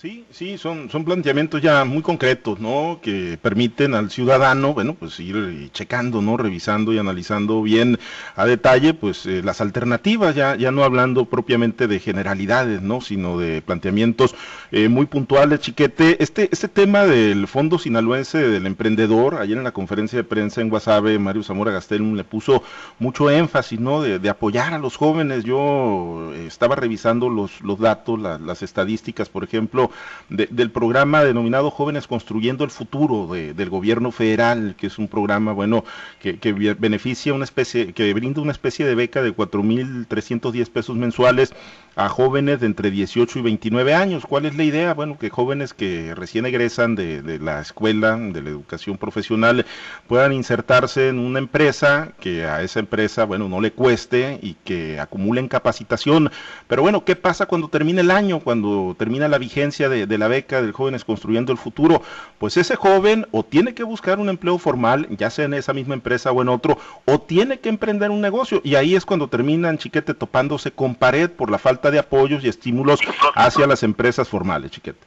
Sí, 0.00 0.24
sí, 0.30 0.58
son, 0.58 0.88
son 0.90 1.04
planteamientos 1.04 1.60
ya 1.60 1.84
muy 1.84 2.02
concretos, 2.02 2.60
¿no? 2.60 3.00
Que 3.02 3.36
permiten 3.42 3.94
al 3.94 4.12
ciudadano, 4.12 4.72
bueno, 4.72 4.94
pues 4.94 5.18
ir 5.18 5.36
eh, 5.36 5.70
checando, 5.72 6.22
¿no? 6.22 6.36
Revisando 6.36 6.92
y 6.92 6.98
analizando 6.98 7.62
bien 7.62 7.98
a 8.36 8.46
detalle, 8.46 8.94
pues 8.94 9.26
eh, 9.26 9.42
las 9.42 9.60
alternativas, 9.60 10.36
ya, 10.36 10.54
ya 10.54 10.70
no 10.70 10.84
hablando 10.84 11.24
propiamente 11.24 11.88
de 11.88 11.98
generalidades, 11.98 12.80
¿no? 12.80 13.00
Sino 13.00 13.40
de 13.40 13.60
planteamientos 13.60 14.36
eh, 14.70 14.88
muy 14.88 15.06
puntuales, 15.06 15.58
chiquete. 15.58 16.22
Este, 16.22 16.48
este 16.52 16.68
tema 16.68 17.04
del 17.04 17.48
Fondo 17.48 17.76
Sinaloense 17.76 18.38
del 18.38 18.66
Emprendedor, 18.66 19.34
ayer 19.34 19.58
en 19.58 19.64
la 19.64 19.72
conferencia 19.72 20.16
de 20.16 20.22
prensa 20.22 20.60
en 20.60 20.68
Guasave, 20.68 21.18
Mario 21.18 21.42
Zamora 21.42 21.72
Gastelum 21.72 22.14
le 22.14 22.22
puso 22.22 22.62
mucho 23.00 23.30
énfasis, 23.30 23.80
¿no? 23.80 24.00
De, 24.00 24.28
apoyar 24.28 24.74
a 24.74 24.78
los 24.78 24.94
jóvenes. 24.94 25.42
Yo 25.42 26.32
estaba 26.46 26.76
revisando 26.76 27.28
los, 27.28 27.62
los 27.62 27.80
datos, 27.80 28.20
las 28.20 28.62
estadísticas, 28.62 29.28
por 29.28 29.42
ejemplo, 29.42 29.87
del 30.28 30.70
programa 30.70 31.24
denominado 31.24 31.70
Jóvenes 31.70 32.06
Construyendo 32.06 32.64
el 32.64 32.70
Futuro 32.70 33.28
del 33.32 33.70
gobierno 33.70 34.12
federal, 34.12 34.74
que 34.76 34.88
es 34.88 34.98
un 34.98 35.08
programa, 35.08 35.52
bueno, 35.52 35.84
que, 36.20 36.38
beneficia 36.78 37.34
una 37.34 37.44
especie, 37.44 37.92
que 37.92 38.12
brinda 38.14 38.40
una 38.40 38.52
especie 38.52 38.84
de 38.84 38.94
beca 38.94 39.22
de 39.22 39.34
4.310 39.34 40.70
pesos 40.70 40.96
mensuales 40.96 41.54
a 41.96 42.08
jóvenes 42.08 42.60
de 42.60 42.66
entre 42.66 42.90
18 42.90 43.38
y 43.38 43.42
29 43.42 43.94
años. 43.94 44.24
¿Cuál 44.24 44.46
es 44.46 44.56
la 44.56 44.62
idea? 44.62 44.94
Bueno, 44.94 45.18
que 45.18 45.30
jóvenes 45.30 45.74
que 45.74 46.14
recién 46.14 46.46
egresan 46.46 46.94
de, 46.94 47.38
la 47.40 47.60
escuela, 47.60 48.16
de 48.16 48.40
la 48.40 48.50
educación 48.50 48.98
profesional, 48.98 49.66
puedan 50.06 50.32
insertarse 50.32 51.08
en 51.08 51.18
una 51.18 51.40
empresa 51.40 52.12
que 52.20 52.44
a 52.44 52.62
esa 52.62 52.80
empresa, 52.80 53.24
bueno, 53.24 53.48
no 53.48 53.60
le 53.60 53.72
cueste 53.72 54.38
y 54.42 54.54
que 54.64 55.00
acumulen 55.00 55.48
capacitación. 55.48 56.30
Pero 56.68 56.82
bueno, 56.82 57.04
¿qué 57.04 57.16
pasa 57.16 57.46
cuando 57.46 57.68
termina 57.68 58.00
el 58.00 58.10
año, 58.10 58.40
cuando 58.40 58.94
termina 58.96 59.26
la 59.26 59.38
vigencia 59.38 59.77
de, 59.86 60.18
la 60.18 60.28
beca 60.28 60.60
del 60.60 60.72
Jóvenes 60.72 61.04
Construyendo 61.04 61.52
el 61.52 61.58
Futuro? 61.58 62.02
Pues 62.38 62.56
ese 62.56 62.74
joven 62.74 63.26
o 63.30 63.44
tiene 63.44 63.74
que 63.74 63.84
buscar 63.84 64.18
un 64.18 64.28
empleo 64.28 64.58
formal, 64.58 65.06
ya 65.10 65.30
sea 65.30 65.44
en 65.44 65.54
esa 65.54 65.72
misma 65.72 65.94
empresa 65.94 66.32
o 66.32 66.42
en 66.42 66.48
otro, 66.48 66.78
o 67.04 67.20
tiene 67.20 67.60
que 67.60 67.68
emprender 67.68 68.10
un 68.10 68.20
negocio. 68.20 68.60
Y 68.64 68.74
ahí 68.74 68.96
es 68.96 69.04
cuando 69.04 69.28
terminan, 69.28 69.78
chiquete, 69.78 70.14
topándose 70.14 70.72
con 70.72 70.96
pared 70.96 71.30
por 71.30 71.50
la 71.50 71.58
falta 71.58 71.90
de 71.90 72.00
apoyos 72.00 72.42
y 72.44 72.48
estímulos 72.48 73.00
hacia 73.34 73.66
las 73.66 73.82
empresas 73.82 74.28
formales, 74.28 74.72
Chiquete. 74.72 74.98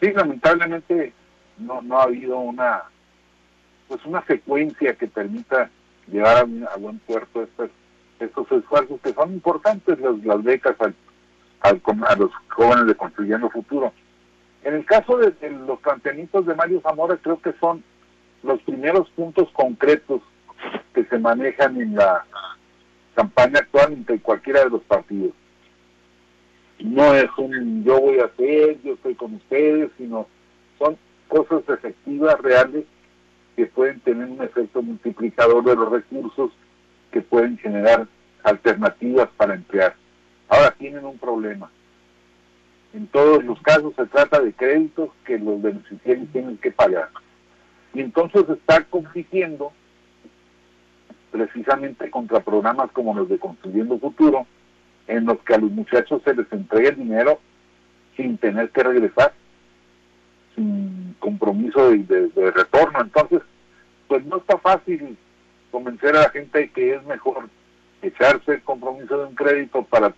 Sí, 0.00 0.10
lamentablemente 0.12 1.12
no, 1.58 1.80
no 1.82 2.00
ha 2.00 2.04
habido 2.04 2.38
una 2.38 2.82
pues 3.92 4.06
una 4.06 4.24
secuencia 4.24 4.94
que 4.94 5.06
permita 5.06 5.68
llevar 6.10 6.46
a, 6.72 6.76
buen 6.78 6.98
puerto 7.00 7.42
estos, 7.42 7.68
estos 8.18 8.50
esfuerzos 8.50 8.98
que 9.02 9.12
son 9.12 9.34
importantes, 9.34 10.00
las, 10.00 10.18
las 10.24 10.42
becas 10.42 10.74
al, 10.80 10.94
a 11.62 12.16
los 12.16 12.30
jóvenes 12.48 12.86
de 12.86 12.94
Construyendo 12.94 13.50
Futuro. 13.50 13.92
En 14.64 14.74
el 14.74 14.84
caso 14.84 15.16
de, 15.18 15.30
de, 15.32 15.50
los 15.50 15.80
planteamientos 15.80 16.46
de 16.46 16.54
Mario 16.54 16.80
Zamora, 16.82 17.16
creo 17.16 17.40
que 17.40 17.52
son 17.60 17.82
los 18.42 18.60
primeros 18.62 19.08
puntos 19.10 19.48
concretos 19.52 20.22
que 20.94 21.04
se 21.04 21.18
manejan 21.18 21.80
en 21.80 21.94
la 21.96 22.24
campaña 23.14 23.60
actual 23.60 23.92
entre 23.92 24.20
cualquiera 24.20 24.64
de 24.64 24.70
los 24.70 24.82
partidos 24.82 25.32
no 26.82 27.14
es 27.14 27.30
un 27.36 27.84
yo 27.84 28.00
voy 28.00 28.18
a 28.18 28.24
hacer, 28.24 28.80
yo 28.82 28.94
estoy 28.94 29.14
con 29.14 29.34
ustedes, 29.34 29.90
sino 29.96 30.26
son 30.78 30.96
cosas 31.28 31.62
efectivas, 31.68 32.38
reales, 32.40 32.84
que 33.56 33.66
pueden 33.66 34.00
tener 34.00 34.28
un 34.28 34.42
efecto 34.42 34.82
multiplicador 34.82 35.64
de 35.64 35.76
los 35.76 35.90
recursos, 35.90 36.50
que 37.10 37.20
pueden 37.20 37.56
generar 37.58 38.06
alternativas 38.42 39.28
para 39.36 39.54
emplear. 39.54 39.94
Ahora 40.52 40.70
tienen 40.72 41.06
un 41.06 41.16
problema. 41.16 41.70
En 42.92 43.06
todos 43.06 43.42
los 43.42 43.58
casos 43.62 43.94
se 43.96 44.04
trata 44.04 44.38
de 44.38 44.52
créditos 44.52 45.08
que 45.24 45.38
los 45.38 45.62
beneficiarios 45.62 46.28
tienen 46.30 46.58
que 46.58 46.70
pagar. 46.70 47.08
Y 47.94 48.00
entonces 48.00 48.44
está 48.50 48.84
compitiendo 48.84 49.72
precisamente 51.30 52.10
contra 52.10 52.40
programas 52.40 52.90
como 52.92 53.14
los 53.14 53.30
de 53.30 53.38
Construyendo 53.38 53.98
Futuro, 53.98 54.46
en 55.06 55.24
los 55.24 55.38
que 55.38 55.54
a 55.54 55.58
los 55.58 55.70
muchachos 55.70 56.20
se 56.22 56.34
les 56.34 56.52
entrega 56.52 56.90
el 56.90 56.96
dinero 56.96 57.40
sin 58.14 58.36
tener 58.36 58.68
que 58.72 58.82
regresar, 58.82 59.32
sin 60.54 61.16
compromiso 61.18 61.90
de, 61.92 62.30
retorno. 62.54 63.00
Entonces, 63.00 63.40
pues 64.06 64.22
no 64.26 64.36
está 64.36 64.58
fácil 64.58 65.16
convencer 65.70 66.14
a 66.14 66.24
la 66.24 66.28
gente 66.28 66.58
de 66.58 66.70
que 66.70 66.94
es 66.96 67.02
mejor 67.04 67.48
echarse 68.02 68.52
el 68.52 68.62
compromiso 68.62 69.16
de 69.16 69.28
un 69.28 69.34
crédito 69.34 69.82
para 69.84 70.12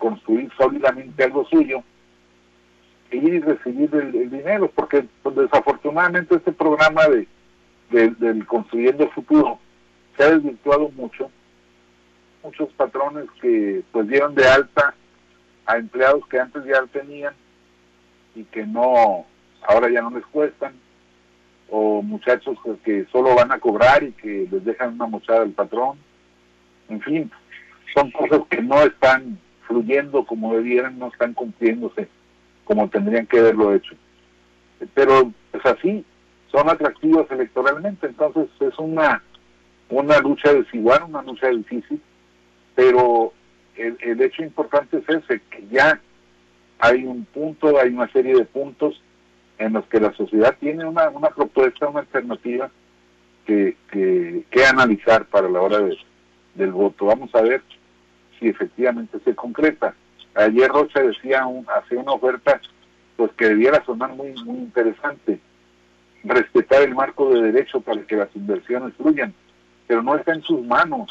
construir 0.00 0.50
sólidamente 0.58 1.22
algo 1.22 1.44
suyo, 1.44 1.84
y 3.12 3.40
recibir 3.40 3.94
el, 3.94 4.30
dinero, 4.30 4.70
porque 4.74 5.04
pues, 5.22 5.34
desafortunadamente 5.34 6.36
este 6.36 6.52
programa 6.52 7.02
de, 7.08 7.26
del 8.10 8.46
Construyendo 8.46 9.04
el 9.04 9.10
Futuro 9.10 9.58
se 10.16 10.24
ha 10.24 10.30
desvirtuado 10.30 10.90
mucho. 10.90 11.30
Muchos 12.42 12.70
patrones 12.70 13.26
que 13.42 13.82
pues 13.92 14.08
dieron 14.08 14.34
de 14.34 14.46
alta 14.46 14.94
a 15.66 15.76
empleados 15.76 16.26
que 16.28 16.38
antes 16.38 16.64
ya 16.64 16.82
tenían 16.86 17.34
y 18.34 18.44
que 18.44 18.64
no, 18.64 19.26
ahora 19.66 19.90
ya 19.90 20.00
no 20.02 20.10
les 20.10 20.24
cuestan, 20.26 20.72
o 21.68 22.02
muchachos 22.02 22.58
que 22.84 23.06
solo 23.12 23.34
van 23.34 23.52
a 23.52 23.58
cobrar 23.58 24.02
y 24.02 24.12
que 24.12 24.48
les 24.50 24.64
dejan 24.64 24.94
una 24.94 25.06
mochada 25.06 25.42
al 25.42 25.50
patrón. 25.50 25.98
En 26.88 27.00
fin, 27.02 27.30
son 27.94 28.10
cosas 28.10 28.40
que 28.48 28.62
no 28.62 28.82
están 28.82 29.38
fluyendo 29.70 30.26
como 30.26 30.56
debieran, 30.56 30.98
no 30.98 31.06
están 31.06 31.32
cumpliéndose 31.32 32.08
como 32.64 32.88
tendrían 32.88 33.26
que 33.26 33.38
haberlo 33.38 33.72
hecho. 33.72 33.94
Pero 34.94 35.32
pues 35.52 35.64
así, 35.64 36.04
son 36.50 36.68
atractivos 36.68 37.30
electoralmente, 37.30 38.08
entonces 38.08 38.48
es 38.58 38.76
una, 38.78 39.22
una 39.88 40.18
lucha 40.18 40.52
desigual, 40.52 41.04
una 41.04 41.22
lucha 41.22 41.48
difícil, 41.48 42.00
pero 42.74 43.32
el, 43.76 43.96
el 44.00 44.20
hecho 44.20 44.42
importante 44.42 44.98
es 44.98 45.08
ese, 45.08 45.40
que 45.50 45.64
ya 45.70 46.00
hay 46.80 47.04
un 47.04 47.24
punto, 47.26 47.78
hay 47.78 47.90
una 47.90 48.10
serie 48.10 48.34
de 48.34 48.44
puntos 48.44 49.00
en 49.58 49.74
los 49.74 49.84
que 49.86 50.00
la 50.00 50.12
sociedad 50.14 50.56
tiene 50.58 50.84
una, 50.84 51.10
una 51.10 51.30
propuesta, 51.30 51.88
una 51.88 52.00
alternativa 52.00 52.70
que, 53.46 53.76
que, 53.90 54.64
analizar 54.64 55.26
para 55.26 55.48
la 55.48 55.60
hora 55.60 55.80
del 56.54 56.72
voto. 56.72 57.06
Vamos 57.06 57.34
a 57.34 57.42
ver 57.42 57.62
si 58.40 58.48
efectivamente 58.48 59.18
se 59.24 59.34
concreta. 59.34 59.94
Ayer 60.34 60.68
Rocha 60.68 61.00
decía, 61.00 61.46
un, 61.46 61.66
hace 61.68 61.96
una 61.96 62.12
oferta 62.12 62.60
pues 63.16 63.30
que 63.32 63.48
debiera 63.48 63.84
sonar 63.84 64.14
muy, 64.14 64.32
muy 64.44 64.58
interesante. 64.58 65.38
Respetar 66.24 66.82
el 66.82 66.94
marco 66.94 67.30
de 67.30 67.52
derecho 67.52 67.80
para 67.80 68.02
que 68.02 68.16
las 68.16 68.34
inversiones 68.34 68.94
fluyan, 68.94 69.34
pero 69.86 70.02
no 70.02 70.16
está 70.16 70.32
en 70.32 70.42
sus 70.42 70.64
manos. 70.64 71.10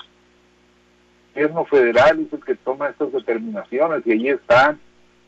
El 1.35 1.47
gobierno 1.47 1.65
federal 1.65 2.19
es 2.19 2.33
el 2.33 2.43
que 2.43 2.55
toma 2.55 2.89
estas 2.89 3.11
determinaciones 3.11 4.05
y 4.05 4.11
ahí 4.11 4.29
está 4.29 4.75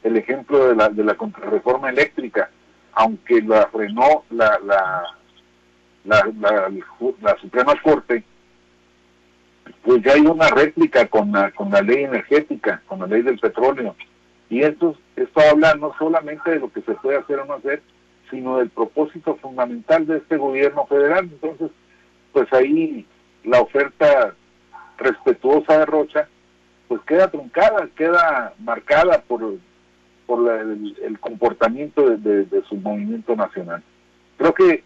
el 0.04 0.18
ejemplo 0.18 0.68
de 0.68 0.76
la, 0.76 0.90
de 0.90 1.04
la 1.04 1.16
contrarreforma 1.16 1.90
eléctrica, 1.90 2.50
aunque 2.94 3.42
la 3.42 3.68
frenó 3.68 4.24
la, 4.32 4.60
la, 4.66 5.04
la, 6.06 6.70
la, 7.22 7.38
Suprema 7.40 7.80
Corte, 7.82 8.24
pues 9.84 10.02
ya 10.04 10.14
hay 10.14 10.22
una 10.22 10.48
réplica 10.50 11.08
con 11.08 11.32
la, 11.32 11.52
con 11.52 11.72
la 11.72 11.82
ley 11.82 12.04
energética, 12.04 12.82
con 12.88 13.00
la 13.00 13.08
ley 13.08 13.22
del 13.22 13.40
petróleo. 13.40 13.96
Y 14.50 14.62
esto, 14.62 14.96
esto 15.16 15.42
habla 15.50 15.74
no 15.76 15.94
solamente 15.98 16.52
de 16.52 16.60
lo 16.60 16.72
que 16.72 16.82
se 16.82 16.94
puede 16.96 17.18
hacer 17.18 17.40
o 17.40 17.46
no 17.46 17.54
hacer, 17.54 17.82
sino 18.30 18.58
del 18.58 18.70
propósito 18.70 19.36
fundamental 19.38 20.06
de 20.06 20.18
este 20.18 20.38
gobierno 20.38 20.86
federal. 20.86 21.30
Entonces, 21.32 21.72
pues 22.32 22.52
ahí 22.54 23.06
la 23.44 23.62
oferta 23.62 24.36
respetuosa 24.98 25.80
de 25.80 25.86
Rocha, 25.86 26.28
pues 26.88 27.02
queda 27.02 27.30
truncada, 27.30 27.88
queda 27.96 28.54
marcada 28.60 29.22
por, 29.22 29.56
por 30.26 30.52
el, 30.52 31.20
comportamiento 31.20 32.10
de, 32.10 32.46
de, 32.46 32.62
su 32.64 32.76
movimiento 32.76 33.36
nacional. 33.36 33.82
Creo 34.38 34.54
que 34.54 34.84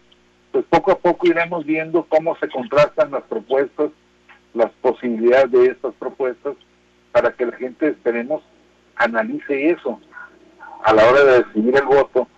pues 0.52 0.64
poco 0.70 0.92
a 0.92 0.98
poco 0.98 1.26
iremos 1.26 1.66
viendo 1.66 2.04
cómo 2.08 2.36
se 2.36 2.48
contrastan 2.48 3.10
las 3.10 3.24
propuestas 3.24 3.90
las 4.56 4.70
posibilidades 4.80 5.50
de 5.52 5.66
estas 5.66 5.94
propuestas 5.94 6.56
para 7.12 7.32
que 7.32 7.46
la 7.46 7.52
gente, 7.52 7.88
esperemos, 7.88 8.42
analice 8.96 9.70
eso 9.70 10.00
a 10.82 10.92
la 10.92 11.08
hora 11.08 11.24
de 11.24 11.38
decidir 11.42 11.76
el 11.76 11.84
voto, 11.84 12.28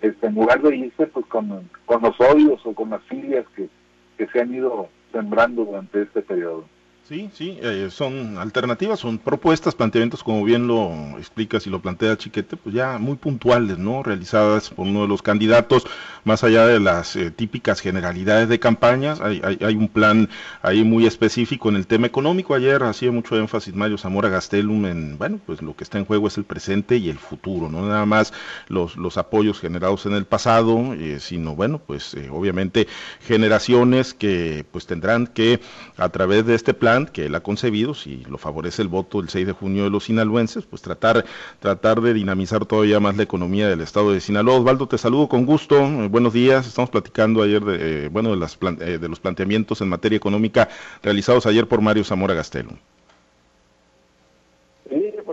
este, 0.00 0.26
en 0.26 0.34
lugar 0.34 0.62
de 0.62 0.76
irse 0.76 1.06
pues, 1.06 1.26
con, 1.26 1.68
con 1.86 2.02
los 2.02 2.18
odios 2.20 2.64
o 2.64 2.74
con 2.74 2.90
las 2.90 3.02
filias 3.04 3.44
que, 3.54 3.68
que 4.16 4.26
se 4.28 4.40
han 4.40 4.54
ido 4.54 4.88
sembrando 5.12 5.64
durante 5.64 6.02
este 6.02 6.22
periodo. 6.22 6.64
Sí, 7.10 7.28
sí, 7.34 7.58
eh, 7.60 7.88
son 7.90 8.38
alternativas, 8.38 9.00
son 9.00 9.18
propuestas, 9.18 9.74
planteamientos, 9.74 10.22
como 10.22 10.44
bien 10.44 10.68
lo 10.68 10.92
explicas 11.18 11.66
y 11.66 11.70
lo 11.70 11.82
plantea 11.82 12.16
Chiquete, 12.16 12.56
pues 12.56 12.72
ya 12.72 12.98
muy 12.98 13.16
puntuales, 13.16 13.78
¿no? 13.78 14.04
Realizadas 14.04 14.70
por 14.70 14.86
uno 14.86 15.02
de 15.02 15.08
los 15.08 15.20
candidatos, 15.20 15.88
más 16.22 16.44
allá 16.44 16.68
de 16.68 16.78
las 16.78 17.16
eh, 17.16 17.32
típicas 17.32 17.80
generalidades 17.80 18.48
de 18.48 18.60
campañas, 18.60 19.20
hay, 19.20 19.40
hay, 19.42 19.58
hay, 19.60 19.74
un 19.74 19.88
plan 19.88 20.28
ahí 20.62 20.84
muy 20.84 21.04
específico 21.04 21.68
en 21.68 21.74
el 21.74 21.88
tema 21.88 22.06
económico. 22.06 22.54
Ayer 22.54 22.80
hacía 22.84 23.10
mucho 23.10 23.36
énfasis 23.36 23.74
Mario 23.74 23.98
Zamora 23.98 24.28
Gastelum 24.28 24.86
en, 24.86 25.18
bueno, 25.18 25.40
pues 25.44 25.62
lo 25.62 25.74
que 25.74 25.82
está 25.82 25.98
en 25.98 26.04
juego 26.04 26.28
es 26.28 26.38
el 26.38 26.44
presente 26.44 26.96
y 26.96 27.10
el 27.10 27.18
futuro, 27.18 27.68
no 27.68 27.88
nada 27.88 28.06
más 28.06 28.32
los, 28.68 28.96
los 28.96 29.18
apoyos 29.18 29.58
generados 29.58 30.06
en 30.06 30.12
el 30.12 30.26
pasado, 30.26 30.94
eh, 30.94 31.18
sino, 31.18 31.56
bueno, 31.56 31.80
pues 31.84 32.16
obviamente 32.30 32.86
generaciones 33.26 34.14
que 34.14 34.64
pues 34.70 34.86
tendrán 34.86 35.26
que, 35.26 35.58
a 35.96 36.08
través 36.10 36.46
de 36.46 36.54
este 36.54 36.72
plan, 36.72 36.99
que 37.06 37.26
él 37.26 37.34
ha 37.34 37.40
concebido, 37.40 37.94
si 37.94 38.24
lo 38.24 38.38
favorece 38.38 38.82
el 38.82 38.88
voto 38.88 39.20
el 39.20 39.28
6 39.28 39.46
de 39.46 39.52
junio 39.52 39.84
de 39.84 39.90
los 39.90 40.04
sinaloenses, 40.04 40.64
pues 40.64 40.82
tratar, 40.82 41.24
tratar 41.58 42.00
de 42.00 42.14
dinamizar 42.14 42.66
todavía 42.66 43.00
más 43.00 43.16
la 43.16 43.22
economía 43.22 43.68
del 43.68 43.80
estado 43.80 44.12
de 44.12 44.20
Sinaloa. 44.20 44.58
Osvaldo, 44.58 44.86
te 44.86 44.98
saludo 44.98 45.28
con 45.28 45.46
gusto, 45.46 45.78
eh, 45.78 46.08
buenos 46.08 46.32
días, 46.32 46.66
estamos 46.66 46.90
platicando 46.90 47.42
ayer 47.42 47.64
de, 47.64 48.06
eh, 48.06 48.08
bueno, 48.08 48.30
de, 48.30 48.36
las, 48.36 48.58
eh, 48.62 48.98
de 48.98 49.08
los 49.08 49.20
planteamientos 49.20 49.80
en 49.80 49.88
materia 49.88 50.16
económica 50.16 50.68
realizados 51.02 51.46
ayer 51.46 51.66
por 51.66 51.80
Mario 51.80 52.04
Zamora 52.04 52.34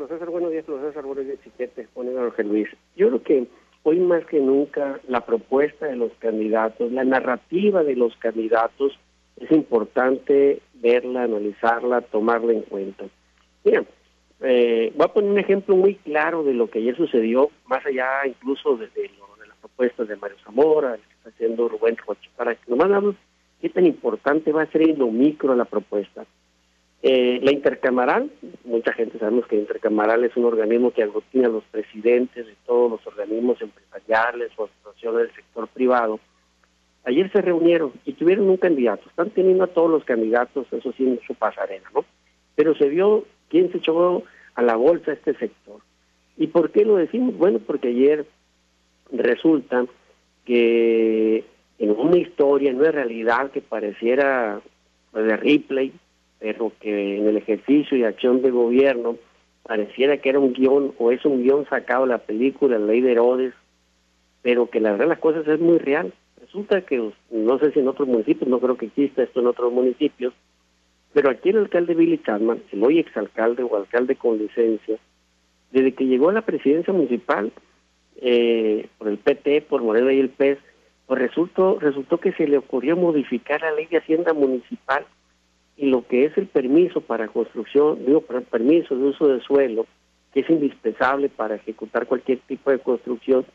profesor, 0.08 0.30
buenos 0.30 0.52
días, 0.52 0.66
profesor, 0.66 1.06
buenos 1.06 1.26
días, 1.26 1.38
Chiquete, 1.44 1.88
Jorge 1.94 2.44
Luis. 2.44 2.70
Yo 2.96 3.08
creo 3.08 3.24
que 3.24 3.48
hoy 3.84 4.00
más 4.00 4.26
que 4.26 4.40
nunca 4.40 5.00
la 5.08 5.22
propuesta 5.22 5.88
de 5.88 5.96
los 5.96 6.12
candidatos, 6.20 6.92
la 6.92 7.04
narrativa 7.04 7.84
de 7.84 7.96
los 7.96 8.16
candidatos, 8.18 8.98
es 9.40 9.52
importante 9.52 10.62
verla, 10.76 11.24
analizarla, 11.24 12.02
tomarla 12.02 12.54
en 12.54 12.62
cuenta. 12.62 13.06
Mira, 13.64 13.84
eh, 14.42 14.92
voy 14.96 15.06
a 15.06 15.14
poner 15.14 15.32
un 15.32 15.40
ejemplo 15.40 15.76
muy 15.76 15.96
claro 15.96 16.44
de 16.44 16.54
lo 16.54 16.70
que 16.70 16.80
ayer 16.80 16.96
sucedió, 16.96 17.50
más 17.66 17.86
allá 17.86 18.26
incluso 18.26 18.78
de, 18.78 18.88
de, 18.88 19.10
las 19.48 19.58
propuestas 19.58 20.08
de 20.08 20.16
Mario 20.16 20.38
Zamora, 20.44 20.96
que 20.96 21.14
está 21.14 21.30
haciendo 21.30 21.68
Rubén 21.68 21.98
Rocha, 21.98 22.30
para 22.36 22.56
que 22.56 22.62
nomás 22.70 22.90
veamos 22.90 23.16
qué 23.62 23.70
tan 23.70 23.86
importante 23.86 24.52
va 24.52 24.64
a 24.64 24.72
ser 24.72 24.84
en 24.84 25.00
lo 25.00 25.08
micro 25.08 25.56
la 25.56 25.66
propuesta. 25.66 26.26
Eh, 27.04 27.40
la 27.44 27.52
intercamaral, 27.52 28.32
mucha 28.64 28.92
gente 28.94 29.20
sabemos 29.20 29.46
que 29.48 29.56
la 29.56 29.62
intercamaral 29.62 30.24
es 30.24 30.36
un 30.36 30.46
organismo 30.46 30.92
que 30.92 31.04
aglutina 31.04 31.48
a 31.48 31.52
los 31.52 31.64
presidentes 31.66 32.46
de 32.46 32.56
todos 32.66 32.92
los 32.92 33.08
organismos 33.08 33.62
empresariales 33.62 34.52
o 34.58 34.66
asociaciones 34.66 35.28
del 35.28 35.36
sector 35.36 35.68
privado, 35.68 36.20
Ayer 37.08 37.32
se 37.32 37.42
reunieron 37.42 37.94
y 38.04 38.12
tuvieron 38.12 38.50
un 38.50 38.58
candidato. 38.58 39.08
Están 39.08 39.30
teniendo 39.30 39.64
a 39.64 39.68
todos 39.68 39.90
los 39.90 40.04
candidatos, 40.04 40.68
eso 40.74 40.92
sí, 40.98 41.06
en 41.06 41.22
su 41.26 41.36
pasarela, 41.36 41.90
¿no? 41.96 42.04
Pero 42.54 42.76
se 42.76 42.90
vio 42.90 43.24
quién 43.48 43.72
se 43.72 43.78
echó 43.78 44.24
a 44.56 44.62
la 44.62 44.76
bolsa 44.76 45.14
este 45.14 45.34
sector. 45.36 45.80
¿Y 46.36 46.48
por 46.48 46.70
qué 46.72 46.84
lo 46.84 46.98
decimos? 46.98 47.38
Bueno, 47.38 47.60
porque 47.66 47.88
ayer 47.88 48.26
resulta 49.10 49.86
que 50.44 51.46
en 51.80 51.92
una 51.92 52.18
historia, 52.18 52.72
en 52.72 52.78
una 52.78 52.92
realidad 52.92 53.52
que 53.52 53.62
pareciera 53.62 54.60
de 55.14 55.38
Ripley, 55.38 55.94
pero 56.40 56.74
que 56.82 57.20
en 57.20 57.28
el 57.30 57.38
ejercicio 57.38 57.96
y 57.98 58.04
acción 58.04 58.42
de 58.42 58.52
gobierno 58.52 59.16
pareciera 59.64 60.18
que 60.18 60.28
era 60.28 60.40
un 60.40 60.52
guion 60.52 60.94
o 60.98 61.14
es 61.14 61.24
un 61.24 61.42
guion 61.42 61.66
sacado 61.70 62.04
de 62.04 62.10
la 62.10 62.18
película 62.18 62.78
La 62.78 62.88
Ley 62.88 63.00
de 63.00 63.14
Herodes, 63.14 63.54
pero 64.42 64.70
que 64.70 64.82
la 64.82 64.92
verdad 64.92 65.08
las 65.08 65.20
cosas 65.20 65.48
es 65.48 65.60
muy 65.62 65.78
real. 65.78 66.12
Resulta 66.48 66.80
que, 66.82 67.12
no 67.30 67.60
sé 67.60 67.72
si 67.74 67.80
en 67.80 67.90
otros 67.90 68.08
municipios, 68.08 68.50
no 68.50 68.60
creo 68.60 68.78
que 68.78 68.86
exista 68.86 69.22
esto 69.22 69.42
en 69.42 69.48
otros 69.48 69.72
municipios, 69.74 70.34
pero 71.12 71.30
aquí 71.30 71.50
el 71.50 71.58
alcalde 71.58 71.94
Billy 71.94 72.20
Chapman, 72.20 72.64
el 72.72 72.84
hoy 72.84 73.00
exalcalde 73.00 73.64
o 73.64 73.76
alcalde 73.76 74.16
con 74.16 74.38
licencia, 74.38 74.98
desde 75.72 75.94
que 75.94 76.06
llegó 76.06 76.30
a 76.30 76.34
la 76.34 76.44
presidencia 76.44 76.94
municipal, 76.94 77.52
eh, 78.22 78.88
por 78.98 79.10
el 79.10 79.18
PT, 79.18 79.62
por 79.64 79.84
Morena 79.84 80.14
y 80.14 80.22
el 80.22 80.30
PES, 80.30 80.58
pues 81.06 81.20
resultó, 81.20 81.80
resultó 81.80 82.18
que 82.20 82.32
se 82.32 82.48
le 82.48 82.58
ocurrió 82.58 82.96
modificar 82.96 83.62
la 83.62 83.74
ley 83.74 83.86
de 83.88 83.98
hacienda 83.98 84.34
municipal 84.34 85.06
y 85.76 85.88
lo 85.88 86.08
que 86.08 86.26
es 86.26 86.38
el 86.38 86.48
permiso 86.48 87.02
para 87.02 87.28
construcción, 87.28 88.06
digo, 88.06 88.22
permiso 88.22 88.96
de 88.96 89.04
uso 89.04 89.28
de 89.28 89.42
suelo, 89.42 89.86
que 90.34 90.40
es 90.40 90.50
indispensable 90.50 91.28
para 91.28 91.56
ejecutar 91.56 92.08
cualquier 92.08 92.40
tipo 92.40 92.72
de 92.72 92.80
construcción, 92.80 93.46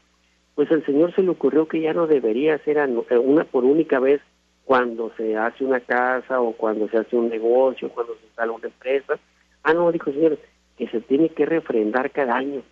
pues 0.54 0.70
al 0.70 0.84
señor 0.84 1.14
se 1.14 1.22
le 1.22 1.30
ocurrió 1.30 1.66
que 1.66 1.80
ya 1.80 1.94
no 1.94 2.06
debería 2.06 2.58
ser 2.58 2.78
eh, 2.78 3.18
una 3.18 3.44
por 3.44 3.64
única 3.64 3.98
vez 3.98 4.20
cuando 4.64 5.12
se 5.16 5.36
hace 5.36 5.64
una 5.64 5.80
casa 5.80 6.40
o 6.40 6.52
cuando 6.52 6.88
se 6.88 6.98
hace 6.98 7.16
un 7.16 7.28
negocio, 7.28 7.88
cuando 7.90 8.14
se 8.16 8.26
instala 8.26 8.52
una 8.52 8.68
empresa. 8.68 9.18
Ah, 9.62 9.74
no, 9.74 9.90
dijo 9.90 10.10
el 10.10 10.16
señor, 10.16 10.38
que 10.76 10.88
se 10.88 11.00
tiene 11.00 11.30
que 11.30 11.46
refrendar 11.46 12.10
cada 12.10 12.36
año, 12.36 12.62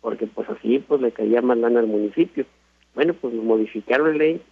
porque 0.00 0.26
pues 0.26 0.48
así 0.48 0.78
pues 0.80 1.00
le 1.00 1.12
caía 1.12 1.42
más 1.42 1.58
lana 1.58 1.80
al 1.80 1.86
municipio. 1.86 2.46
Bueno, 2.94 3.14
pues 3.14 3.34
modificaron 3.34 4.12
la 4.12 4.18
ley. 4.18 4.42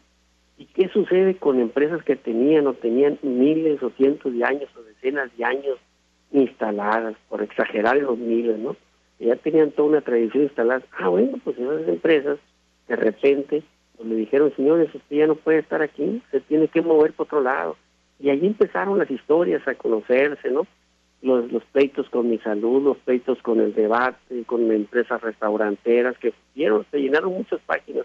¿Y 0.57 0.67
qué 0.67 0.89
sucede 0.89 1.37
con 1.37 1.61
empresas 1.61 2.05
que 2.05 2.15
tenían 2.15 2.67
o 2.69 2.75
tenían 2.75 3.19
miles 3.23 3.83
o 3.83 3.91
cientos 3.91 4.33
de 4.33 4.45
años 4.45 4.71
o 4.77 4.83
decenas 4.83 5.37
de 5.37 5.45
años 5.45 5.79
instaladas, 6.31 7.17
por 7.29 7.43
exagerar 7.43 7.97
los 7.97 8.19
miles, 8.19 8.59
¿no? 8.59 8.77
ya 9.21 9.37
tenían 9.37 9.71
toda 9.71 9.89
una 9.89 10.01
tradición 10.01 10.45
instalada. 10.45 10.83
Ah, 10.99 11.09
bueno, 11.09 11.39
pues 11.43 11.57
esas 11.59 11.89
empresas 11.89 12.39
de 12.89 12.97
repente 12.97 13.63
pues, 13.97 14.09
le 14.09 14.17
dijeron, 14.17 14.53
señores, 14.57 14.95
usted 14.95 15.17
ya 15.17 15.27
no 15.27 15.35
puede 15.35 15.59
estar 15.59 15.83
aquí, 15.83 16.23
se 16.31 16.41
tiene 16.41 16.69
que 16.69 16.83
mover 16.83 17.13
para 17.13 17.25
otro 17.25 17.41
lado. 17.41 17.77
Y 18.21 18.31
allí 18.31 18.47
empezaron 18.47 18.99
las 18.99 19.11
historias 19.11 19.67
a 19.67 19.75
conocerse, 19.75 20.51
¿no? 20.51 20.67
Los, 21.23 21.51
los 21.51 21.65
pleitos 21.65 22.09
con 22.11 22.29
mi 22.29 22.39
salud, 22.39 22.83
los 22.83 22.99
pleitos 22.99 23.41
con 23.43 23.61
el 23.61 23.75
debate, 23.75 24.45
con 24.45 24.71
empresas 24.71 25.21
restauranteras 25.23 26.19
que 26.19 26.35
vieron, 26.55 26.85
se 26.91 26.99
llenaron 26.99 27.33
muchas 27.33 27.61
páginas. 27.61 28.05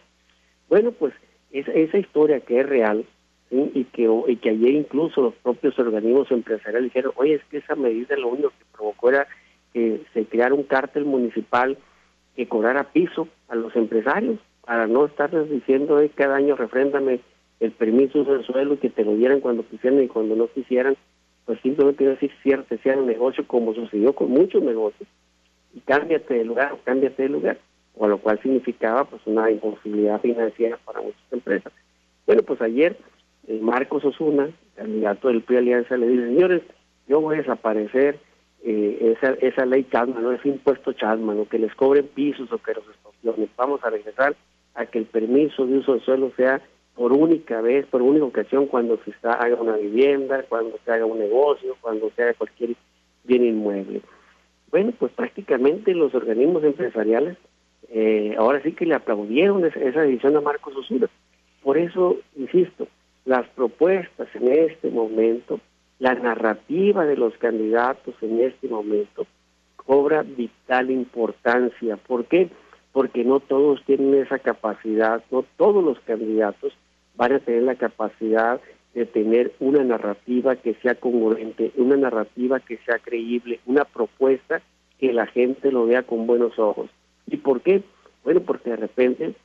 Bueno, 0.70 0.92
pues 0.92 1.14
esa, 1.52 1.72
esa 1.74 1.98
historia 1.98 2.40
que 2.40 2.62
es 2.62 2.66
real, 2.66 3.06
y 3.52 3.84
que 3.86 4.08
y 4.28 4.36
que 4.36 4.50
ayer 4.50 4.74
incluso 4.74 5.22
los 5.22 5.34
propios 5.36 5.78
organismos 5.80 6.30
empresariales 6.32 6.84
dijeron, 6.84 7.14
oye, 7.16 7.36
es 7.36 7.44
que 7.46 7.58
esa 7.58 7.76
medida 7.76 8.16
lo 8.16 8.28
único 8.28 8.50
que 8.50 8.66
provocó 8.72 9.10
era 9.10 9.28
que 9.74 10.02
se 10.14 10.26
creara 10.26 10.54
un 10.54 10.64
cártel 10.64 11.06
municipal 11.06 11.78
que 12.36 12.48
cobrara 12.48 12.92
piso 12.92 13.28
a 13.48 13.56
los 13.56 13.76
empresarios 13.76 14.40
para 14.70 14.86
no 14.86 15.06
estarles 15.08 15.50
diciendo 15.50 16.00
eh, 16.00 16.12
cada 16.14 16.36
año 16.36 16.56
refréndame 16.56 17.22
el 17.60 17.72
permiso 17.72 18.24
del 18.24 18.46
suelo 18.46 18.76
y 18.76 18.78
que 18.78 18.92
te 18.92 19.04
lo 19.04 19.16
dieran 19.16 19.40
cuando 19.40 19.68
quisieran 19.68 20.04
y 20.04 20.08
cuando 20.08 20.36
no 20.36 20.46
quisieran, 20.46 20.96
pues 21.46 21.60
simplemente 21.62 22.06
decir 22.06 22.30
cierto, 22.44 22.78
sea 22.84 22.94
el 22.94 23.08
negocio 23.08 23.48
como 23.48 23.74
sucedió 23.74 24.14
con 24.14 24.30
muchos 24.30 24.62
negocios 24.62 25.10
y 25.74 25.80
cámbiate 25.80 26.36
de 26.36 26.46
lugar 26.46 26.78
cámbiate 26.84 27.24
de 27.24 27.30
lugar, 27.30 27.58
o 27.96 28.08
lo 28.08 28.20
cual 28.20 28.40
significaba 28.44 29.06
pues 29.06 29.24
una 29.26 29.50
imposibilidad 29.50 30.22
financiera 30.22 30.78
para 30.86 31.02
muchas 31.02 31.34
empresas. 31.34 31.74
Bueno, 32.28 32.44
pues 32.44 32.62
ayer 32.62 32.96
eh, 33.48 33.58
Marcos 33.60 34.06
Osuna, 34.06 34.52
candidato 34.76 35.30
del 35.30 35.42
PRI 35.42 35.58
Alianza, 35.58 35.98
le 35.98 36.10
dice, 36.10 36.28
señores, 36.28 36.62
yo 37.08 37.22
voy 37.22 37.38
a 37.38 37.40
desaparecer 37.40 38.20
eh, 38.64 39.16
esa, 39.18 39.32
esa 39.42 39.66
ley 39.66 39.88
Chadman, 39.92 40.22
¿no? 40.22 40.32
ese 40.32 40.48
impuesto 40.48 40.94
Chadman, 40.94 41.44
que 41.48 41.58
les 41.58 41.74
cobren 41.74 42.06
pisos 42.06 42.52
o 42.52 42.60
que 42.60 42.76
los 42.76 42.84
extorsionen. 42.88 43.50
Vamos 43.58 43.84
a 43.84 43.90
regresar 43.90 44.36
a 44.76 44.86
que 44.86 45.00
el 45.00 45.06
permiso 45.06 45.66
de 45.66 45.78
uso 45.78 45.96
de 45.96 46.02
suelo 46.02 46.32
sea 46.36 46.62
por 46.96 47.14
única 47.14 47.62
vez, 47.62 47.86
por 47.86 48.02
única 48.02 48.26
ocasión, 48.26 48.68
cuando 48.68 49.00
se 49.04 49.14
haga 49.24 49.56
una 49.56 49.78
vivienda, 49.78 50.44
cuando 50.50 50.78
se 50.84 50.92
haga 50.92 51.06
un 51.06 51.20
negocio, 51.20 51.78
cuando 51.80 52.12
se 52.16 52.24
haga 52.24 52.34
cualquier 52.34 52.76
bien 53.24 53.46
inmueble. 53.46 54.02
Bueno, 54.70 54.94
pues 55.00 55.12
prácticamente 55.14 55.94
los 55.94 56.14
organismos 56.14 56.64
empresariales 56.64 57.38
eh, 57.92 58.36
ahora 58.38 58.62
sí 58.62 58.74
que 58.74 58.86
le 58.86 58.96
aplaudieron 58.96 59.66
esa, 59.66 60.02
decisión 60.02 60.38
a 60.38 60.42
Marcos 60.42 60.76
Osuna. 60.76 61.10
Por 61.64 61.78
eso, 61.78 62.18
insisto, 62.36 62.88
las 63.26 63.48
propuestas 63.50 64.28
en 64.36 64.52
este 64.52 64.90
momento, 64.90 65.60
la 65.98 66.14
narrativa 66.14 67.06
de 67.06 67.18
los 67.18 67.36
candidatos 67.38 68.14
en 68.22 68.42
este 68.42 68.68
momento 68.68 69.26
cobra 69.76 70.22
vital 70.22 70.92
importancia. 70.92 71.98
¿Por 71.98 72.26
qué? 72.26 72.50
No 73.24 73.40
todos 73.40 73.84
tienen 73.86 74.14
esa 74.16 74.40
capacidad, 74.40 75.24
no 75.32 75.44
todos 75.58 75.84
los 75.84 76.00
candidatos 76.02 76.74
van 77.16 77.34
a 77.34 77.40
tener 77.40 77.64
la 77.64 77.76
capacidad 77.76 78.60
de 78.94 79.06
tener 79.06 79.54
una 79.60 79.84
narrativa 79.84 80.56
que 80.56 80.74
sea 80.76 80.96
congruente, 80.96 81.72
una 81.78 81.96
narrativa 81.96 82.60
que 82.60 82.78
sea 82.86 83.00
creíble, 83.00 83.60
una 83.66 83.86
propuesta 83.86 84.62
que 84.98 85.14
la 85.14 85.28
gente 85.28 85.72
lo 85.72 85.86
vea 85.86 86.04
con 86.04 86.28
buenos 86.28 86.58
ojos. 86.58 86.90
¿Y 87.28 87.38
por 87.38 87.62
qué? 87.62 87.84
Bueno, 88.24 88.42
porque 88.42 88.72
de 88.72 88.76
repente 88.76 89.36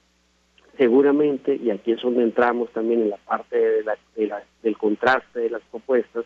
seguramente, 0.77 1.55
y 1.63 1.71
aquí 1.71 1.93
es 1.93 2.03
donde 2.03 2.23
entramos 2.23 2.71
también 2.71 3.03
en 3.03 3.11
la 3.11 3.17
parte 3.19 3.57
de 3.57 3.85
la, 3.85 4.43
del 4.63 4.77
contraste 4.77 5.41
de 5.41 5.51
las 5.51 5.63
propuestas, 5.71 6.25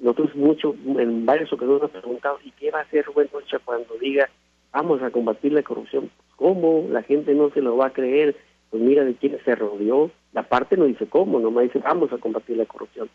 nosotros 0.00 0.34
mucho, 0.34 0.74
en 0.98 1.24
varias 1.24 1.52
ocasiones 1.52 1.82
nos 1.82 1.90
preguntado, 1.90 2.38
¿y 2.44 2.50
qué 2.52 2.70
va 2.70 2.80
a 2.80 2.82
hacer 2.82 3.04
Rubén 3.04 3.28
Rocha 3.32 3.58
cuando 3.64 3.94
diga, 3.98 4.28
vamos 4.72 5.02
a 5.02 5.10
combatir 5.10 5.52
la 5.52 5.62
corrupción? 5.62 6.10
¿Cómo? 6.36 6.86
La 6.90 7.02
gente 7.02 7.34
no 7.34 7.50
se 7.50 7.60
lo 7.60 7.76
va 7.76 7.86
a 7.86 7.92
creer. 7.92 8.36
Pues 8.70 8.82
mira 8.82 9.04
de 9.04 9.14
quién 9.14 9.38
se 9.44 9.54
rodeó. 9.54 10.10
La 10.32 10.42
parte 10.42 10.76
no 10.76 10.84
dice 10.84 11.06
cómo, 11.06 11.38
nomás 11.38 11.64
dice, 11.64 11.78
vamos 11.78 12.12
a 12.12 12.18
combatir 12.18 12.56
la 12.56 12.66
corrupción. 12.66 13.08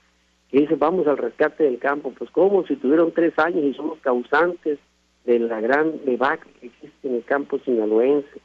Que 0.49 0.61
dice, 0.61 0.75
vamos 0.75 1.05
al 1.07 1.17
rescate 1.17 1.63
del 1.63 1.79
campo. 1.79 2.13
Pues 2.17 2.29
cómo, 2.31 2.65
si 2.65 2.75
tuvieron 2.75 3.11
tres 3.11 3.37
años 3.37 3.63
y 3.63 3.73
somos 3.73 3.99
causantes 3.99 4.79
de 5.25 5.39
la 5.39 5.59
gran 5.61 6.05
debacle 6.05 6.51
que 6.59 6.67
existe 6.67 7.07
en 7.07 7.15
el 7.15 7.23
campo 7.23 7.59
sinaloense 7.59 8.41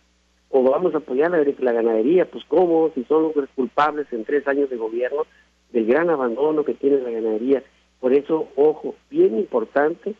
o 0.50 0.62
vamos 0.62 0.94
a 0.94 0.98
apoyar 0.98 1.32
la, 1.32 1.44
la 1.58 1.72
ganadería, 1.72 2.30
pues 2.30 2.44
cómo, 2.46 2.90
si 2.94 3.02
son 3.04 3.32
los 3.34 3.48
culpables 3.56 4.06
en 4.12 4.24
tres 4.24 4.46
años 4.46 4.70
de 4.70 4.76
gobierno 4.76 5.26
del 5.72 5.86
gran 5.86 6.10
abandono 6.10 6.64
que 6.64 6.74
tiene 6.74 6.98
la 6.98 7.10
ganadería. 7.10 7.64
Por 7.98 8.12
eso, 8.12 8.48
ojo, 8.54 8.94
bien 9.10 9.36
importante 9.36 10.14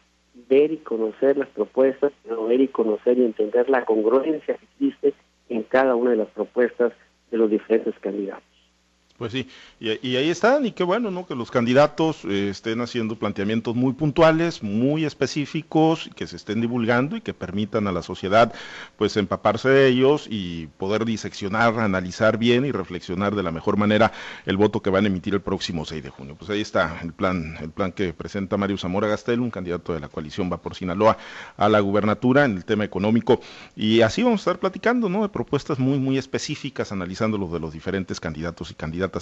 ver 0.49 0.73
y 0.73 0.79
conocer 0.79 1.37
las 1.37 1.49
propuestas, 1.49 2.13
ver 2.49 2.61
y 2.61 2.69
conocer 2.69 3.19
y 3.19 3.25
entender 3.25 3.69
la 3.71 3.85
congruencia 3.85 4.57
que 4.57 4.65
existe 4.65 5.15
en 5.49 5.63
cada 5.63 5.95
una 5.95 6.11
de 6.11 6.17
las 6.17 6.29
propuestas 6.29 6.93
de 7.31 7.39
los 7.39 7.51
diferentes 7.51 7.99
candidatos. 8.01 8.54
Pues 9.17 9.31
sí, 9.31 9.49
y, 9.79 10.17
ahí 10.17 10.29
están, 10.29 10.67
y 10.67 10.73
qué 10.73 10.83
bueno, 10.83 11.13
¿no? 11.13 11.25
Que 11.25 11.37
los 11.37 11.53
candidatos 11.53 12.25
eh, 12.25 12.49
estén 12.51 12.81
haciendo 12.81 13.17
planteamientos 13.17 13.77
muy 13.77 13.93
puntuales, 13.93 14.61
muy 14.61 15.05
específicos, 15.05 16.11
que 16.17 16.27
se 16.27 16.35
estén 16.35 16.61
divulgando 16.61 17.17
y 17.17 17.21
que 17.21 17.33
permitan 17.33 17.87
a 17.87 17.93
la 17.93 18.03
sociedad, 18.03 18.53
pues, 18.97 19.17
empaparse 19.17 19.69
de 19.69 19.87
ellos 19.87 20.27
y 20.29 20.67
poder 20.79 21.05
diseccionar, 21.05 21.79
analizar 21.79 22.39
bien 22.39 22.65
y 22.65 22.73
reflexionar 22.73 23.37
de 23.37 23.45
la 23.45 23.53
mejor 23.53 23.77
manera 23.77 24.11
el 24.47 24.57
voto 24.57 24.83
que 24.83 24.91
van 24.91 25.05
a 25.05 25.07
emitir 25.07 25.35
el 25.35 25.43
próximo 25.43 25.85
6 25.85 26.03
de 26.03 26.11
junio. 26.11 26.35
Pues 26.37 26.51
ahí 26.51 26.61
está 26.61 26.99
el 27.05 27.13
plan, 27.13 27.57
el 27.61 27.71
plan 27.71 27.93
que 27.93 28.13
presenta 28.13 28.57
Mario 28.57 28.79
Zamora 28.79 29.07
Gastel, 29.07 29.39
un 29.39 29.51
candidato 29.53 29.95
de 29.95 30.01
la 30.01 30.09
coalición 30.09 30.51
Va 30.53 30.61
por 30.61 30.75
Sinaloa 30.75 31.19
a 31.57 31.69
la 31.69 31.79
gubernatura 31.79 32.47
en 32.47 32.57
el 32.57 32.65
tema 32.65 32.83
económico. 32.83 33.41
Y 33.77 34.01
así 34.01 34.25
vamos 34.25 34.41
a 34.41 34.51
estar 34.51 34.59
platicando, 34.59 35.09
¿no? 35.09 35.23
De 35.23 35.29
propuestas 35.29 35.79
muy, 35.79 36.01
muy 36.01 36.19
específicas, 36.19 36.91
analizando 36.91 37.39
los 37.39 37.53
de 37.53 37.61
los 37.61 37.73
diferentes 37.73 38.19
candidatos 38.19 38.73
y 38.73 38.75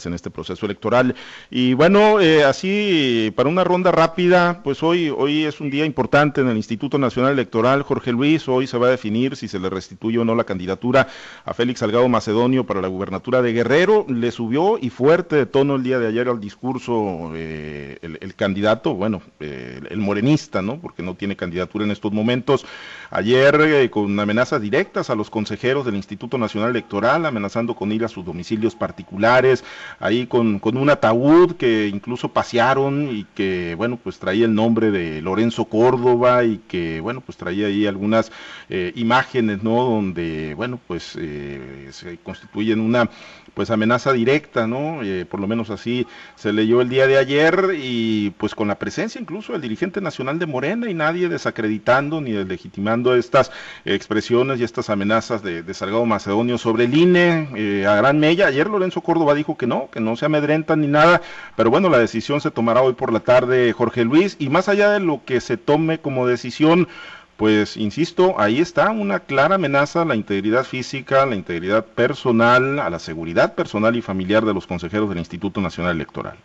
en 0.05 0.15
este 0.15 0.31
proceso 0.31 0.67
electoral. 0.67 1.15
Y 1.51 1.75
bueno, 1.75 2.21
eh, 2.21 2.45
así 2.45 3.33
para 3.37 3.49
una 3.49 3.65
ronda 3.65 3.91
rápida, 3.91 4.61
pues 4.63 4.83
hoy, 4.83 5.11
hoy 5.11 5.45
es 5.45 5.61
un 5.61 5.71
día 5.71 5.85
importante 5.85 6.41
en 6.41 6.49
el 6.49 6.57
Instituto 6.57 6.99
Nacional 6.99 7.33
Electoral, 7.33 7.83
Jorge 7.83 8.13
Luis, 8.13 8.49
hoy 8.49 8.67
se 8.67 8.79
va 8.79 8.87
a 8.87 8.91
definir 8.91 9.37
si 9.37 9.49
se 9.49 9.59
le 9.59 9.69
restituye 9.71 10.19
o 10.19 10.25
no 10.25 10.35
la 10.35 10.45
candidatura 10.45 11.09
a 11.45 11.55
Félix 11.55 11.81
Salgado 11.81 12.09
Macedonio 12.09 12.65
para 12.65 12.81
la 12.81 12.89
gubernatura 12.89 13.43
de 13.43 13.53
Guerrero. 13.53 14.07
Le 14.09 14.31
subió 14.31 14.79
y 14.79 14.91
fuerte 14.91 15.37
de 15.37 15.47
tono 15.47 15.77
el 15.77 15.83
día 15.83 15.99
de 15.99 16.09
ayer 16.09 16.29
al 16.29 16.41
discurso 16.41 17.33
eh, 17.35 17.99
el, 18.03 18.35
candidato, 18.35 18.95
bueno, 18.95 19.23
eh, 19.41 19.81
el 19.91 19.99
morenista, 19.99 20.63
¿no? 20.63 20.81
Porque 20.81 21.03
no 21.03 21.15
tiene 21.15 21.37
candidatura 21.37 21.85
en 21.85 21.91
estos 21.91 22.13
momentos. 22.13 22.65
Ayer 23.11 23.91
con 23.91 24.19
amenazas 24.19 24.61
directas 24.61 25.11
a 25.11 25.15
los 25.15 25.29
consejeros 25.29 25.85
del 25.85 25.97
Instituto 25.97 26.39
Nacional 26.39 26.71
Electoral, 26.71 27.27
amenazando 27.27 27.75
con 27.75 27.93
ir 27.93 28.05
a 28.05 28.09
sus 28.09 28.25
domicilios 28.25 28.75
particulares, 28.75 29.65
ahí 29.99 30.27
con, 30.27 30.59
con 30.59 30.77
un 30.77 30.91
ataúd 30.91 31.57
que 31.57 31.89
incluso 31.89 32.29
pasearon 32.29 33.09
y 33.11 33.25
que, 33.35 33.75
bueno, 33.77 33.99
pues 34.03 34.19
traía 34.19 34.47
el 34.47 34.55
nombre 34.55 34.91
de 34.91 35.23
Lorenzo 35.23 35.67
Córdoba 35.67 36.45
y 36.45 36.59
que, 36.69 37.01
bueno, 37.01 37.21
pues 37.21 37.39
traía 37.39 37.67
ahí 37.67 37.87
algunas 37.87 38.33
eh, 38.69 38.93
imágenes, 38.97 39.63
¿no? 39.63 39.85
Donde, 39.85 40.55
bueno, 40.55 40.81
pues 40.87 41.17
eh, 41.19 41.89
se 41.91 42.19
constituyen 42.19 42.81
una 42.81 43.09
pues 43.55 43.71
amenaza 43.71 44.13
directa, 44.13 44.67
¿no? 44.67 45.03
Eh, 45.03 45.27
por 45.27 45.41
lo 45.41 45.47
menos 45.47 45.71
así 45.71 46.07
se 46.37 46.53
leyó 46.53 46.81
el 46.81 46.89
día 46.89 47.07
de 47.07 47.19
ayer 47.19 47.75
y 47.77 48.31
pues 48.31 48.55
con 48.55 48.69
la 48.69 48.79
presencia 48.79 49.21
incluso 49.21 49.53
del 49.53 49.63
dirigente 49.63 50.01
nacional 50.01 50.39
de 50.39 50.47
Morena 50.47 50.89
y 50.91 50.95
nadie 50.95 51.29
desacreditando 51.29 52.21
ni 52.21 52.33
deslegitimando 52.33 53.15
estas 53.15 53.51
expresiones 53.85 54.61
y 54.61 54.65
estas 54.65 54.91
amenazas 54.91 55.43
de, 55.43 55.63
de 55.63 55.75
Salgado 55.75 56.07
Macedonio 56.07 56.59
sobre 56.59 56.85
el 56.85 56.97
INE 56.97 57.49
eh, 57.55 57.87
a 57.87 57.95
Gran 57.97 58.19
Mella. 58.19 58.47
Ayer 58.47 58.69
Lorenzo 58.69 59.01
Córdoba 59.01 59.35
dijo 59.35 59.57
que 59.57 59.67
no, 59.67 59.89
que 59.91 60.01
no 60.01 60.17
se 60.17 60.27
amedrentan 60.27 60.81
ni 60.81 60.87
nada, 60.87 61.21
pero 61.57 61.71
bueno, 61.71 61.89
la 61.89 61.99
decisión 61.99 62.41
se 62.41 62.51
tomará 62.51 62.83
hoy 62.83 62.95
por 62.95 63.13
la 63.13 63.21
tarde, 63.21 63.73
Jorge 63.73 64.05
Luis, 64.05 64.37
y 64.39 64.49
más 64.49 64.69
allá 64.69 64.91
de 64.91 65.01
lo 65.01 65.25
que 65.25 65.41
se 65.41 65.57
tome 65.57 65.99
como 65.99 66.27
decisión, 66.27 66.89
pues 67.37 67.77
insisto, 67.77 68.39
ahí 68.39 68.61
está 68.61 68.91
una 68.91 69.21
clara 69.21 69.57
amenaza 69.57 70.03
a 70.03 70.05
la 70.05 70.15
integridad 70.15 70.65
física, 70.65 71.23
a 71.23 71.27
la 71.27 71.35
integridad 71.35 71.85
personal, 71.85 72.79
a 72.79 72.91
la 72.91 72.99
seguridad 72.99 73.55
personal 73.55 73.97
y 73.97 74.03
familiar 74.03 74.45
de 74.45 74.55
los 74.55 74.67
consejeros 74.67 75.09
del 75.09 75.19
Instituto 75.19 75.61
Nacional 75.61 75.97
Electoral. 75.97 76.37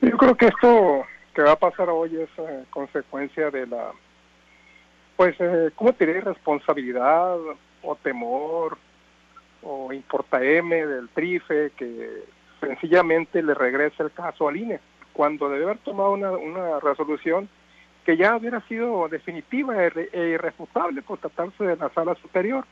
Yo 0.00 0.16
creo 0.16 0.34
que 0.34 0.46
esto 0.46 1.04
que 1.34 1.42
va 1.42 1.52
a 1.52 1.58
pasar 1.58 1.88
hoy 1.88 2.16
es 2.16 2.28
eh, 2.38 2.64
consecuencia 2.70 3.50
de 3.50 3.66
la, 3.66 3.92
pues, 5.16 5.34
eh, 5.38 5.70
¿cómo 5.76 5.92
te 5.92 6.06
diré? 6.06 6.20
Responsabilidad 6.20 7.38
o 7.82 7.96
temor 7.96 8.76
o 9.62 9.92
importa 9.92 10.42
M 10.42 10.86
del 10.86 11.08
TRIFE 11.10 11.70
que 11.76 12.24
sencillamente 12.60 13.42
le 13.42 13.54
regresa 13.54 14.02
el 14.02 14.10
caso 14.10 14.48
al 14.48 14.56
INE, 14.56 14.80
cuando 15.12 15.48
debe 15.48 15.64
haber 15.64 15.78
tomado 15.78 16.12
una, 16.12 16.32
una 16.32 16.80
resolución 16.80 17.48
que 18.04 18.16
ya 18.16 18.36
hubiera 18.36 18.60
sido 18.62 19.08
definitiva 19.08 19.84
e, 19.84 20.08
e 20.12 20.28
irrefutable 20.30 21.02
por 21.02 21.18
tratarse 21.18 21.64
de 21.64 21.76
la 21.76 21.88
sala 21.90 22.14
superior. 22.16 22.64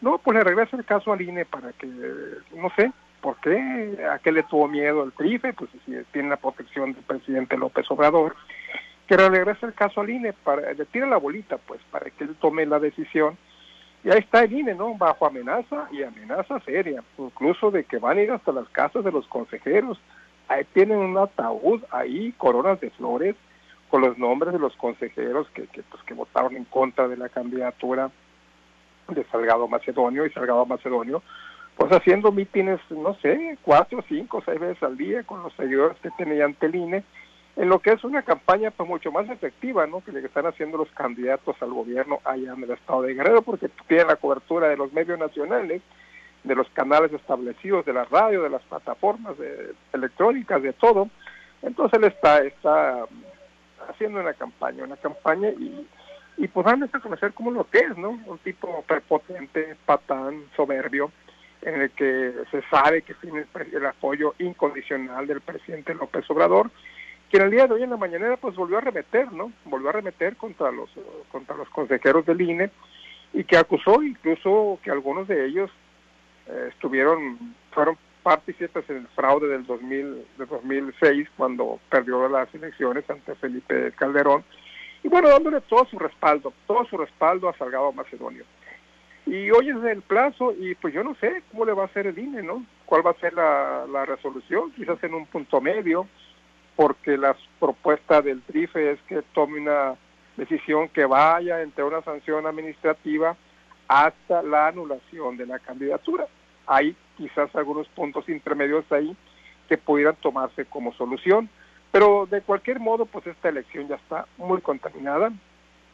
No, 0.00 0.18
pues 0.18 0.36
le 0.36 0.44
regresa 0.44 0.76
el 0.76 0.84
caso 0.84 1.12
al 1.12 1.20
INE 1.20 1.44
para 1.44 1.72
que, 1.72 1.86
no 1.86 2.70
sé, 2.76 2.92
¿por 3.20 3.36
qué? 3.40 3.98
¿A 4.10 4.18
qué 4.18 4.32
le 4.32 4.44
tuvo 4.44 4.68
miedo 4.68 5.04
el 5.04 5.12
TRIFE? 5.12 5.52
Pues 5.52 5.70
si 5.84 5.92
tiene 6.12 6.28
la 6.28 6.36
protección 6.36 6.92
del 6.92 7.02
presidente 7.02 7.56
López 7.56 7.90
Obrador. 7.90 8.36
que 9.06 9.16
regrese 9.16 9.66
el 9.66 9.74
caso 9.74 10.02
al 10.02 10.10
INE, 10.10 10.34
para, 10.34 10.72
le 10.72 10.84
tire 10.84 11.06
la 11.06 11.16
bolita, 11.16 11.56
pues, 11.56 11.80
para 11.90 12.10
que 12.10 12.24
él 12.24 12.36
tome 12.40 12.66
la 12.66 12.78
decisión. 12.78 13.36
Y 14.04 14.10
ahí 14.10 14.18
está 14.18 14.44
el 14.44 14.52
INE, 14.52 14.74
¿no? 14.74 14.94
Bajo 14.94 15.26
amenaza 15.26 15.88
y 15.90 16.02
amenaza 16.02 16.60
seria, 16.60 17.02
incluso 17.16 17.70
de 17.70 17.84
que 17.84 17.98
van 17.98 18.18
a 18.18 18.22
ir 18.22 18.30
hasta 18.30 18.52
las 18.52 18.68
casas 18.68 19.04
de 19.04 19.10
los 19.10 19.26
consejeros. 19.26 19.98
Ahí 20.46 20.64
tienen 20.72 20.98
un 20.98 21.18
ataúd, 21.18 21.82
ahí 21.90 22.32
coronas 22.38 22.80
de 22.80 22.90
flores, 22.90 23.34
con 23.88 24.02
los 24.02 24.18
nombres 24.18 24.52
de 24.52 24.58
los 24.58 24.74
consejeros 24.76 25.48
que, 25.50 25.66
que, 25.66 25.82
pues, 25.82 26.02
que 26.04 26.14
votaron 26.14 26.56
en 26.56 26.64
contra 26.64 27.08
de 27.08 27.16
la 27.16 27.28
candidatura 27.28 28.10
de 29.08 29.24
Salgado 29.24 29.68
Macedonio 29.68 30.26
y 30.26 30.30
Salgado 30.30 30.66
Macedonio, 30.66 31.22
pues 31.76 31.92
haciendo 31.92 32.32
mítines, 32.32 32.80
no 32.90 33.14
sé, 33.14 33.56
cuatro, 33.62 34.04
cinco, 34.08 34.42
seis 34.44 34.58
veces 34.58 34.82
al 34.82 34.96
día 34.96 35.22
con 35.22 35.42
los 35.42 35.52
seguidores 35.54 35.96
que 36.00 36.10
tenía 36.10 36.44
ante 36.44 36.66
el 36.66 36.74
INE, 36.74 37.04
en 37.56 37.68
lo 37.68 37.78
que 37.78 37.90
es 37.90 38.04
una 38.04 38.22
campaña 38.22 38.70
pues 38.70 38.88
mucho 38.88 39.10
más 39.10 39.28
efectiva, 39.30 39.86
¿no? 39.86 40.00
Que 40.00 40.12
le 40.12 40.20
están 40.20 40.46
haciendo 40.46 40.76
los 40.76 40.90
candidatos 40.90 41.56
al 41.60 41.70
gobierno 41.70 42.20
allá 42.24 42.52
en 42.52 42.64
el 42.64 42.70
estado 42.72 43.02
de 43.02 43.14
Guerrero, 43.14 43.42
porque 43.42 43.68
tienen 43.86 44.08
la 44.08 44.16
cobertura 44.16 44.68
de 44.68 44.76
los 44.76 44.92
medios 44.92 45.18
nacionales, 45.18 45.82
de 46.44 46.54
los 46.54 46.68
canales 46.70 47.12
establecidos, 47.12 47.84
de 47.84 47.92
la 47.92 48.04
radio, 48.04 48.42
de 48.42 48.50
las 48.50 48.62
plataformas 48.62 49.34
electrónicas, 49.92 50.62
de 50.62 50.72
todo. 50.72 51.08
Entonces 51.62 51.98
él 51.98 52.04
está, 52.06 52.38
está 52.44 53.06
haciendo 53.88 54.20
una 54.20 54.34
campaña, 54.34 54.84
una 54.84 54.96
campaña 54.96 55.48
y, 55.50 55.86
y 56.36 56.48
pues 56.48 56.64
van 56.64 56.82
a 56.82 56.88
conocer 56.88 57.32
como 57.32 57.50
lo 57.50 57.68
que 57.68 57.78
es, 57.78 57.96
¿no? 57.96 58.10
Un 58.10 58.38
tipo 58.38 58.82
prepotente, 58.86 59.76
patán, 59.84 60.44
soberbio, 60.54 61.10
en 61.62 61.82
el 61.82 61.90
que 61.90 62.32
se 62.50 62.62
sabe 62.70 63.02
que 63.02 63.14
tiene 63.14 63.44
el, 63.72 63.86
apoyo 63.86 64.34
incondicional 64.38 65.26
del 65.26 65.40
presidente 65.40 65.94
López 65.94 66.28
Obrador, 66.30 66.70
que 67.30 67.38
en 67.38 67.44
el 67.44 67.50
día 67.50 67.66
de 67.66 67.74
hoy 67.74 67.82
en 67.82 67.90
la 67.90 67.96
mañanera 67.96 68.36
pues 68.36 68.54
volvió 68.54 68.78
a 68.78 68.82
remeter, 68.82 69.32
¿no? 69.32 69.52
Volvió 69.64 69.90
a 69.90 69.92
remeter 69.92 70.36
contra 70.36 70.70
los 70.70 70.88
contra 71.30 71.56
los 71.56 71.68
consejeros 71.70 72.24
del 72.24 72.40
INE 72.40 72.70
y 73.32 73.44
que 73.44 73.58
acusó 73.58 74.02
incluso 74.02 74.78
que 74.82 74.90
algunos 74.90 75.28
de 75.28 75.46
ellos 75.46 75.70
eh, 76.46 76.68
estuvieron 76.70 77.54
fueron 77.72 77.98
partícipes 78.22 78.88
en 78.90 78.98
el 78.98 79.06
fraude 79.08 79.48
del 79.48 79.66
2000 79.66 80.26
de 80.38 80.46
2006 80.46 81.28
cuando 81.36 81.78
perdió 81.90 82.28
las 82.28 82.52
elecciones 82.54 83.08
ante 83.08 83.34
Felipe 83.36 83.92
Calderón 83.92 84.44
y 85.02 85.08
bueno 85.08 85.28
dándole 85.28 85.60
todo 85.62 85.86
su 85.86 85.98
respaldo, 85.98 86.52
todo 86.66 86.84
su 86.86 86.96
respaldo 86.96 87.48
a 87.48 87.56
Salgado 87.56 87.92
Macedonio. 87.92 88.44
Y 89.26 89.50
hoy 89.50 89.68
es 89.68 89.84
el 89.84 90.02
plazo 90.02 90.54
y 90.58 90.74
pues 90.76 90.94
yo 90.94 91.04
no 91.04 91.14
sé 91.16 91.42
cómo 91.50 91.66
le 91.66 91.72
va 91.72 91.82
a 91.82 91.86
hacer 91.86 92.06
el 92.06 92.18
INE, 92.18 92.42
¿no? 92.42 92.64
¿Cuál 92.86 93.06
va 93.06 93.10
a 93.10 93.20
ser 93.20 93.34
la, 93.34 93.84
la 93.86 94.06
resolución? 94.06 94.72
Quizás 94.72 95.02
en 95.04 95.12
un 95.12 95.26
punto 95.26 95.60
medio, 95.60 96.08
porque 96.76 97.18
la 97.18 97.36
propuesta 97.60 98.22
del 98.22 98.40
TRIFE 98.40 98.92
es 98.92 99.00
que 99.02 99.22
tome 99.34 99.60
una 99.60 99.96
decisión 100.36 100.88
que 100.88 101.04
vaya 101.04 101.60
entre 101.60 101.84
una 101.84 102.00
sanción 102.02 102.46
administrativa 102.46 103.36
hasta 103.86 104.42
la 104.42 104.68
anulación 104.68 105.36
de 105.36 105.46
la 105.46 105.58
candidatura. 105.58 106.26
Hay 106.66 106.96
quizás 107.18 107.54
algunos 107.54 107.86
puntos 107.88 108.26
intermedios 108.28 108.90
ahí 108.90 109.14
que 109.68 109.76
pudieran 109.76 110.16
tomarse 110.16 110.64
como 110.64 110.94
solución, 110.94 111.50
pero 111.92 112.26
de 112.30 112.40
cualquier 112.40 112.80
modo, 112.80 113.04
pues 113.04 113.26
esta 113.26 113.50
elección 113.50 113.88
ya 113.88 113.96
está 113.96 114.26
muy 114.38 114.62
contaminada, 114.62 115.30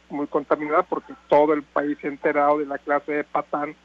muy 0.09 0.27
contaminada 0.27 0.83
porque 0.83 1.13
todo 1.27 1.53
el 1.53 1.63
país 1.63 1.97
se 1.99 2.07
ha 2.07 2.11
enterado 2.11 2.59
de 2.59 2.65
la 2.65 2.77
clase 2.77 3.11
de 3.11 3.23
patán 3.25 3.75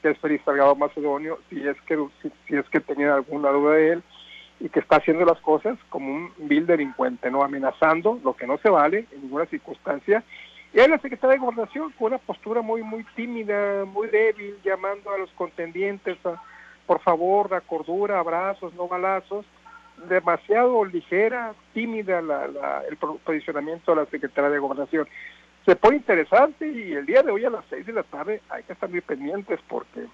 que 0.00 0.10
es 0.10 0.18
Félix 0.18 0.44
Salgado 0.44 0.74
Macedonio, 0.74 1.38
si 1.48 1.66
es 1.66 1.76
que 1.82 1.98
si, 2.22 2.56
es 2.56 2.68
que 2.70 2.80
tenía 2.80 3.14
alguna 3.14 3.50
duda 3.50 3.74
de 3.74 3.92
él 3.92 4.02
y 4.58 4.68
que 4.68 4.80
está 4.80 4.96
haciendo 4.96 5.24
las 5.24 5.38
cosas 5.40 5.78
como 5.88 6.12
un 6.12 6.32
vil 6.38 6.66
delincuente, 6.66 7.30
no 7.30 7.42
amenazando 7.42 8.18
lo 8.24 8.34
que 8.34 8.46
no 8.46 8.58
se 8.58 8.70
vale 8.70 9.06
en 9.12 9.22
ninguna 9.22 9.46
circunstancia. 9.46 10.22
Y 10.72 10.80
hay 10.80 10.88
la 10.88 10.98
secretaria 10.98 11.34
de 11.34 11.40
Gobernación 11.40 11.92
con 11.98 12.08
una 12.08 12.18
postura 12.18 12.62
muy 12.62 12.82
muy 12.82 13.04
tímida, 13.16 13.84
muy 13.84 14.08
débil, 14.08 14.56
llamando 14.64 15.10
a 15.12 15.18
los 15.18 15.30
contendientes 15.32 16.16
a 16.24 16.42
por 16.90 17.00
favor, 17.02 17.52
la 17.52 17.60
cordura, 17.60 18.18
abrazos, 18.18 18.74
no 18.74 18.88
balazos, 18.88 19.46
demasiado 20.08 20.84
ligera, 20.84 21.54
tímida 21.72 22.20
la, 22.20 22.48
la, 22.48 22.82
el 22.90 22.96
posicionamiento 22.96 23.92
de 23.92 24.02
la 24.02 24.10
secretaria 24.10 24.50
de 24.50 24.58
Gobernación 24.58 25.06
se 25.64 25.76
pone 25.76 25.98
interesante 25.98 26.66
y 26.66 26.94
el 26.94 27.06
día 27.06 27.22
de 27.22 27.30
hoy 27.30 27.44
a 27.44 27.50
las 27.50 27.64
seis 27.70 27.86
de 27.86 27.92
la 27.92 28.02
tarde 28.02 28.42
hay 28.48 28.64
que 28.64 28.72
estar 28.72 28.90
muy 28.90 29.02
pendientes 29.02 29.60
porque 29.68 30.06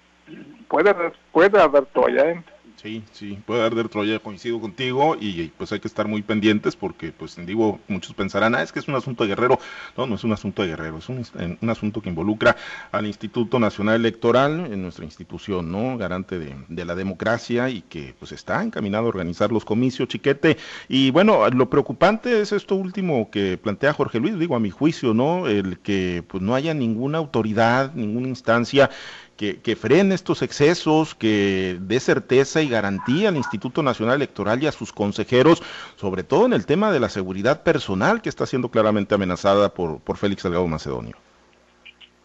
puede, 0.67 0.93
puede 1.31 1.59
haber 1.59 1.87
toalla. 1.87 2.29
¿eh? 2.29 2.43
Sí, 2.81 3.03
sí, 3.11 3.39
puede 3.43 3.65
arder 3.65 3.89
Troya, 3.89 4.19
coincido 4.19 4.61
contigo, 4.61 5.17
y 5.19 5.47
pues 5.57 5.71
hay 5.71 5.79
que 5.79 5.87
estar 5.87 6.07
muy 6.07 6.21
pendientes 6.21 6.75
porque, 6.75 7.11
pues 7.11 7.35
digo, 7.43 7.79
muchos 7.87 8.13
pensarán, 8.13 8.53
ah, 8.53 8.61
es 8.61 8.71
que 8.71 8.77
es 8.77 8.87
un 8.87 8.93
asunto 8.93 9.23
de 9.23 9.29
guerrero. 9.29 9.57
No, 9.97 10.05
no 10.05 10.13
es 10.13 10.23
un 10.23 10.31
asunto 10.31 10.61
de 10.61 10.67
guerrero, 10.67 10.99
es 10.99 11.09
un, 11.09 11.25
un 11.59 11.69
asunto 11.71 12.01
que 12.01 12.09
involucra 12.09 12.55
al 12.91 13.07
Instituto 13.07 13.59
Nacional 13.59 13.95
Electoral, 13.95 14.71
en 14.71 14.83
nuestra 14.83 15.05
institución, 15.05 15.71
¿no? 15.71 15.97
Garante 15.97 16.37
de, 16.37 16.55
de, 16.67 16.85
la 16.85 16.93
democracia 16.93 17.67
y 17.71 17.81
que, 17.81 18.13
pues 18.19 18.31
está 18.31 18.61
encaminado 18.61 19.05
a 19.05 19.09
organizar 19.09 19.51
los 19.51 19.65
comicios, 19.65 20.07
chiquete. 20.07 20.57
Y 20.87 21.09
bueno, 21.09 21.49
lo 21.49 21.71
preocupante 21.71 22.41
es 22.41 22.51
esto 22.51 22.75
último 22.75 23.31
que 23.31 23.57
plantea 23.57 23.93
Jorge 23.93 24.19
Luis, 24.19 24.37
digo, 24.37 24.55
a 24.55 24.59
mi 24.59 24.69
juicio, 24.69 25.15
¿no? 25.15 25.47
El 25.47 25.79
que, 25.79 26.23
pues 26.27 26.43
no 26.43 26.53
haya 26.53 26.75
ninguna 26.75 27.17
autoridad, 27.17 27.95
ninguna 27.95 28.27
instancia 28.27 28.91
que, 29.37 29.75
frene 29.75 30.15
estos 30.15 30.41
excesos, 30.41 31.13
que 31.13 31.77
dé 31.79 31.99
certeza 31.99 32.63
y 32.63 32.69
garantía 32.69 33.29
al 33.29 33.37
Instituto 33.37 33.83
Nacional 33.83 34.15
Electoral 34.15 34.63
y 34.63 34.67
a 34.67 34.71
sus 34.71 34.91
consejeros, 34.91 35.61
sobre 35.95 36.23
todo 36.23 36.47
en 36.47 36.53
el 36.53 36.65
tema 36.65 36.91
de 36.91 36.99
la 36.99 37.09
seguridad 37.09 37.61
personal 37.61 38.21
que 38.21 38.29
está 38.29 38.47
siendo 38.47 38.69
claramente 38.69 39.13
amenazada 39.13 39.73
por, 39.73 39.99
por 39.99 40.17
Félix 40.17 40.41
Salgado 40.41 40.67
Macedonio. 40.67 41.15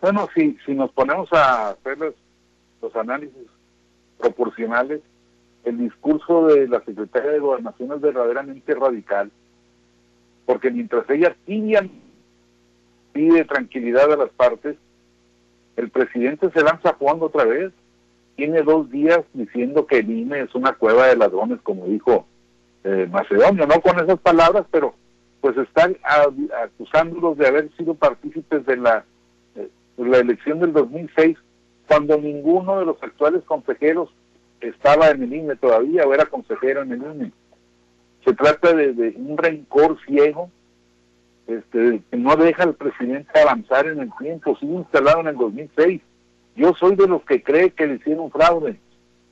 Bueno, 0.00 0.28
si, 0.34 0.56
si 0.64 0.74
nos 0.74 0.90
ponemos 0.92 1.30
a 1.32 1.70
hacer 1.70 1.98
los, 1.98 2.14
análisis 2.96 3.46
proporcionales, 4.18 5.02
el 5.64 5.78
discurso 5.78 6.46
de 6.46 6.66
la 6.66 6.82
secretaria 6.84 7.30
de 7.30 7.38
Gobernación 7.38 7.92
es 7.92 8.00
verdaderamente 8.00 8.74
radical, 8.74 9.30
porque 10.46 10.70
mientras 10.70 11.08
ella 11.10 11.36
pide 11.44 11.90
tranquilidad 13.44 14.12
a 14.12 14.16
las 14.16 14.30
partes, 14.30 14.76
el 15.76 15.90
presidente 15.90 16.50
se 16.50 16.62
lanza 16.62 16.94
jugando 16.94 17.26
otra 17.26 17.44
vez. 17.44 17.72
Tiene 18.36 18.62
dos 18.62 18.90
días 18.90 19.20
diciendo 19.34 19.86
que 19.86 19.98
el 19.98 20.10
INE 20.10 20.40
es 20.40 20.54
una 20.54 20.72
cueva 20.72 21.06
de 21.06 21.16
ladrones, 21.16 21.60
como 21.62 21.86
dijo 21.86 22.26
eh, 22.84 23.08
Macedonio, 23.10 23.66
no 23.66 23.80
con 23.80 23.98
esas 23.98 24.18
palabras, 24.18 24.66
pero 24.70 24.94
pues 25.40 25.56
están 25.56 25.96
acusándolos 26.64 27.36
de 27.36 27.48
haber 27.48 27.70
sido 27.76 27.94
partícipes 27.94 28.64
de 28.64 28.76
la, 28.76 29.04
eh, 29.56 29.68
elección 29.98 30.60
del 30.60 30.72
2006, 30.72 31.36
cuando 31.88 32.16
ninguno 32.16 32.78
de 32.78 32.86
los 32.86 33.02
actuales 33.02 33.42
consejeros 33.44 34.08
estaba 34.60 35.10
en 35.10 35.24
el 35.24 35.32
INE 35.32 35.56
todavía 35.56 36.04
o 36.04 36.14
era 36.14 36.26
consejero 36.26 36.82
en 36.82 36.92
el 36.92 37.02
INE. 37.02 37.32
Se 38.24 38.34
trata 38.34 38.72
de, 38.72 38.92
de 38.92 39.14
un 39.16 39.36
rencor 39.36 39.98
ciego 40.06 40.50
este, 41.58 42.02
que 42.10 42.16
no 42.16 42.36
deja 42.36 42.62
al 42.62 42.74
presidente 42.74 43.40
avanzar 43.40 43.86
en 43.86 44.00
el 44.00 44.10
tiempo, 44.18 44.56
sigue 44.58 44.74
instalado 44.74 45.20
en 45.20 45.28
el 45.28 45.36
2006. 45.36 46.00
Yo 46.56 46.72
soy 46.78 46.96
de 46.96 47.08
los 47.08 47.22
que 47.24 47.42
cree 47.42 47.70
que 47.70 47.86
le 47.86 47.94
hicieron 47.94 48.30
fraude. 48.30 48.78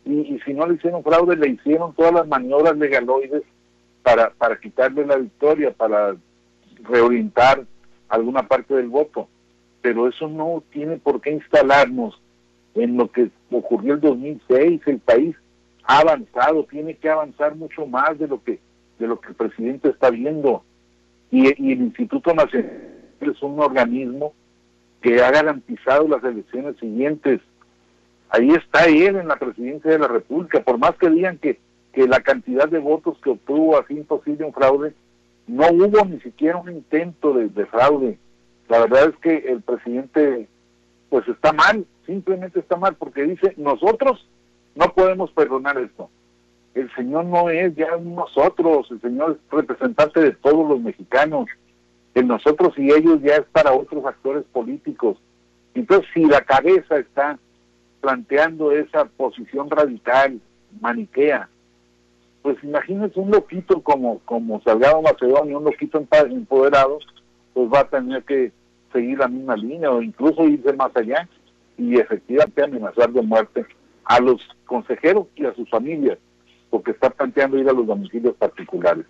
Y, 0.05 0.41
si 0.45 0.55
no 0.55 0.67
le 0.67 0.75
hicieron 0.75 1.03
fraude, 1.03 1.37
le 1.37 1.51
hicieron 1.51 1.95
todas 1.95 2.13
las 2.13 2.27
maniobras 2.27 2.77
legaloides 2.77 3.43
para, 4.03 4.31
para 4.31 4.59
quitarle 4.59 5.07
la 5.07 5.17
victoria, 5.17 5.73
para 5.73 6.17
reorientar 6.83 7.65
alguna 8.09 8.47
parte 8.49 8.75
del 8.75 8.89
voto. 8.89 9.29
Pero 9.83 10.09
eso 10.09 10.29
no 10.29 10.63
tiene 10.71 10.97
por 10.97 11.21
qué 11.21 11.33
instalarnos 11.33 12.21
en 12.75 12.97
lo 12.97 13.11
que 13.11 13.31
ocurrió 13.51 13.95
el 13.95 14.01
2006. 14.01 14.81
El 14.87 14.99
país 14.99 15.37
ha 15.85 16.01
avanzado, 16.01 16.65
tiene 16.65 16.97
que 16.97 17.11
avanzar 17.11 17.55
mucho 17.55 17.87
más 17.87 18.19
de 18.19 18.29
lo 18.29 18.43
que 18.43 18.59
de 18.99 19.07
lo 19.07 19.19
que 19.19 19.31
el 19.31 19.35
presidente 19.35 19.89
está 19.89 20.11
viendo 20.11 20.63
y, 21.31 21.47
el 21.47 21.81
Instituto 21.81 22.35
Nacional 22.35 22.89
es 23.21 23.43
un 23.43 23.61
organismo 23.61 24.33
que 25.01 25.23
ha 25.23 25.31
garantizado 25.31 26.09
las 26.09 26.23
elecciones 26.25 26.77
siguientes. 26.79 27.41
Ahí 28.31 28.51
está 28.51 28.87
él 28.87 29.17
en 29.17 29.29
la 29.29 29.37
presidencia 29.37 29.91
de 29.91 29.99
la 29.99 30.09
República, 30.09 30.63
por 30.63 30.79
más 30.79 30.97
que 30.97 31.11
digan 31.11 31.39
que, 31.39 31.59
que 31.93 32.07
la 32.07 32.21
cantidad 32.21 32.69
de 32.69 32.79
votos 32.79 33.19
que 33.23 33.31
obtuvo 33.31 33.79
así 33.79 33.95
imposible 33.95 34.45
un 34.45 34.53
fraude, 34.53 34.95
no 35.47 35.67
hubo 35.71 36.05
ni 36.05 36.21
siquiera 36.21 36.59
un 36.59 36.71
intento 36.71 37.33
de, 37.35 37.49
de 37.49 37.67
fraude. 37.67 38.19
La 38.69 38.81
verdad 38.81 39.11
es 39.11 39.17
que 39.17 39.51
el 39.51 39.63
presidente 39.63 40.49
pues 41.09 41.27
está 41.27 41.53
mal, 41.53 41.85
simplemente 42.07 42.61
está 42.61 42.77
mal, 42.77 42.95
porque 42.95 43.25
dice, 43.25 43.55
nosotros 43.57 44.29
no 44.77 44.93
podemos 44.95 45.33
perdonar 45.33 45.77
esto 45.79 46.09
el 46.75 46.93
Señor 46.95 47.25
no 47.25 47.51
es 47.51 47.75
ya 47.75 47.97
nosotros, 47.97 48.91
el 48.91 49.01
Señor 49.01 49.33
es 49.33 49.51
representante 49.51 50.21
de 50.21 50.33
todos 50.33 50.69
los 50.69 50.81
mexicanos. 50.81 51.47
El 52.15 52.27
nosotros 52.27 52.75
y 52.77 52.93
ellos 52.93 53.21
ya 53.23 53.37
es 53.37 53.45
para 53.53 53.73
otros 53.73 54.05
actores 54.05 54.45
políticos. 54.53 55.17
Entonces, 55.75 56.09
si 56.13 56.25
la 56.25 56.41
cabeza 56.41 56.99
está 56.99 57.39
planteando 58.01 58.73
esa 58.73 59.05
posición 59.05 59.71
radical, 59.71 60.41
maniquea, 60.81 61.49
pues 62.43 62.57
imagínense 62.63 63.21
un 63.21 63.31
loquito 63.31 63.83
como, 63.83 64.21
como 64.21 64.61
Salgado 64.63 65.03
Macedonio, 65.03 65.59
un 65.59 65.65
loquito 65.65 65.99
empoderado, 65.99 66.99
pues 67.53 67.69
va 67.73 67.81
a 67.81 67.89
tener 67.89 68.23
que 68.25 68.53
seguir 68.93 69.19
la 69.19 69.29
misma 69.29 69.57
línea 69.57 69.91
o 69.91 70.03
incluso 70.03 70.45
irse 70.45 70.73
más 70.73 70.95
allá 70.97 71.29
y 71.77 71.99
efectivamente 71.99 72.63
amenazar 72.63 73.11
de 73.11 73.23
muerte 73.23 73.67
a 74.05 74.21
los 74.21 74.41
consejeros 74.65 75.27
y 75.37 75.45
a 75.45 75.55
sus 75.55 75.69
familias, 75.69 76.19
porque 76.71 76.93
está 76.93 77.11
planteando 77.11 77.59
ir 77.59 77.69
a 77.69 77.73
los 77.73 77.87
domicilios 77.87 78.35
particulares. 78.37 79.05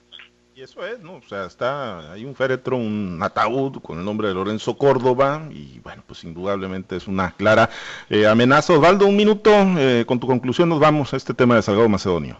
Y 0.54 0.62
eso 0.62 0.84
es, 0.84 1.00
¿no? 1.00 1.14
O 1.14 1.22
sea, 1.22 1.46
está, 1.46 2.12
hay 2.12 2.24
un 2.24 2.34
féretro, 2.34 2.76
un 2.76 3.18
ataúd 3.22 3.80
con 3.80 3.98
el 3.98 4.04
nombre 4.04 4.28
de 4.28 4.34
Lorenzo 4.34 4.76
Córdoba 4.76 5.48
y 5.50 5.78
bueno, 5.80 6.02
pues 6.06 6.24
indudablemente 6.24 6.96
es 6.96 7.08
una 7.08 7.32
clara 7.32 7.70
eh, 8.10 8.26
amenaza. 8.26 8.74
Osvaldo, 8.74 9.06
un 9.06 9.16
minuto, 9.16 9.50
eh, 9.78 10.04
con 10.06 10.18
tu 10.20 10.26
conclusión 10.26 10.68
nos 10.68 10.80
vamos 10.80 11.14
a 11.14 11.16
este 11.16 11.34
tema 11.34 11.54
de 11.54 11.62
Salgado 11.62 11.88
Macedonio. 11.88 12.36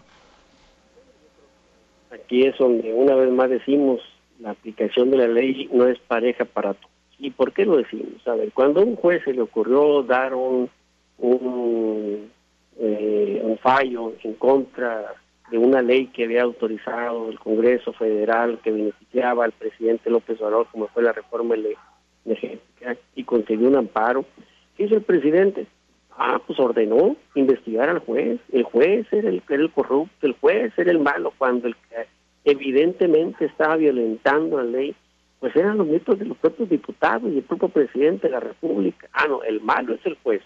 Aquí 2.11 2.43
es 2.45 2.57
donde 2.57 2.93
una 2.93 3.15
vez 3.15 3.31
más 3.31 3.49
decimos, 3.49 4.01
la 4.39 4.51
aplicación 4.51 5.09
de 5.11 5.17
la 5.17 5.27
ley 5.27 5.69
no 5.71 5.87
es 5.87 5.97
pareja 5.99 6.45
para 6.45 6.73
todos. 6.73 6.91
¿Y 7.17 7.29
por 7.31 7.53
qué 7.53 7.65
lo 7.65 7.77
decimos? 7.77 8.27
A 8.27 8.35
ver, 8.35 8.51
cuando 8.51 8.81
a 8.81 8.83
un 8.83 8.95
juez 8.95 9.23
se 9.23 9.33
le 9.33 9.41
ocurrió 9.41 10.01
dar 10.03 10.33
un, 10.33 10.69
un, 11.17 12.31
eh, 12.79 13.41
un 13.43 13.57
fallo 13.57 14.13
en 14.23 14.33
contra 14.33 15.15
de 15.51 15.57
una 15.57 15.81
ley 15.81 16.07
que 16.07 16.23
había 16.23 16.43
autorizado 16.43 17.29
el 17.29 17.37
Congreso 17.37 17.91
Federal 17.93 18.59
que 18.63 18.71
beneficiaba 18.71 19.45
al 19.45 19.51
presidente 19.51 20.09
López 20.09 20.39
Obrador, 20.41 20.67
como 20.71 20.87
fue 20.87 21.03
la 21.03 21.11
reforma 21.11 21.55
energética, 22.25 22.95
y 23.15 23.23
consiguió 23.25 23.67
un 23.67 23.75
amparo. 23.75 24.25
¿Qué 24.77 24.85
hizo 24.85 24.95
el 24.95 25.01
presidente? 25.01 25.67
Ah, 26.17 26.41
pues 26.45 26.57
ordenó 26.59 27.17
investigar 27.35 27.89
al 27.89 27.99
juez. 27.99 28.39
El 28.51 28.63
juez 28.63 29.05
era 29.11 29.29
el, 29.29 29.43
era 29.47 29.61
el 29.61 29.71
corrupto, 29.71 30.25
el 30.25 30.33
juez 30.39 30.71
era 30.77 30.91
el 30.91 30.99
malo 30.99 31.33
cuando 31.37 31.67
el 31.67 31.75
que 31.75 32.07
evidentemente 32.45 33.45
estaba 33.45 33.75
violentando 33.75 34.57
la 34.57 34.63
ley, 34.63 34.95
pues 35.39 35.55
eran 35.55 35.77
los 35.77 35.87
miembros 35.87 36.17
de 36.17 36.25
los 36.25 36.37
propios 36.37 36.69
diputados 36.69 37.31
y 37.31 37.37
el 37.37 37.43
propio 37.43 37.69
presidente 37.69 38.27
de 38.27 38.33
la 38.33 38.39
República. 38.39 39.09
Ah, 39.11 39.27
no, 39.27 39.43
el 39.43 39.61
malo 39.61 39.95
es 39.95 40.05
el 40.05 40.17
juez. 40.23 40.41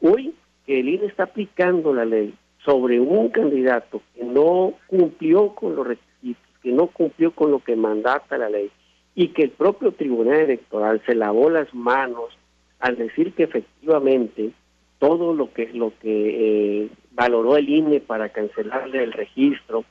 Hoy 0.00 0.34
que 0.66 0.80
el 0.80 0.88
INE 0.88 1.06
está 1.06 1.24
aplicando 1.24 1.92
la 1.92 2.04
ley 2.04 2.34
sobre 2.64 3.00
un 3.00 3.28
candidato 3.30 4.00
que 4.14 4.24
no 4.24 4.74
cumplió 4.86 5.54
con 5.54 5.74
los 5.74 5.86
requisitos, 5.86 6.42
que 6.62 6.72
no 6.72 6.86
cumplió 6.86 7.32
con 7.32 7.50
lo 7.50 7.58
que 7.58 7.76
mandata 7.76 8.38
la 8.38 8.48
ley 8.48 8.70
y 9.14 9.28
que 9.28 9.42
el 9.42 9.50
propio 9.50 9.92
Tribunal 9.92 10.40
Electoral 10.40 11.02
se 11.04 11.14
lavó 11.14 11.50
las 11.50 11.72
manos 11.74 12.36
al 12.78 12.96
decir 12.96 13.32
que 13.34 13.44
efectivamente 13.44 14.52
todo 14.98 15.34
lo 15.34 15.52
que 15.52 15.70
lo 15.72 15.92
que 16.00 16.84
eh, 16.84 16.88
valoró 17.12 17.56
el 17.56 17.68
INE 17.68 18.00
para 18.00 18.28
cancelarle 18.28 19.02
el 19.02 19.12
registro 19.12 19.84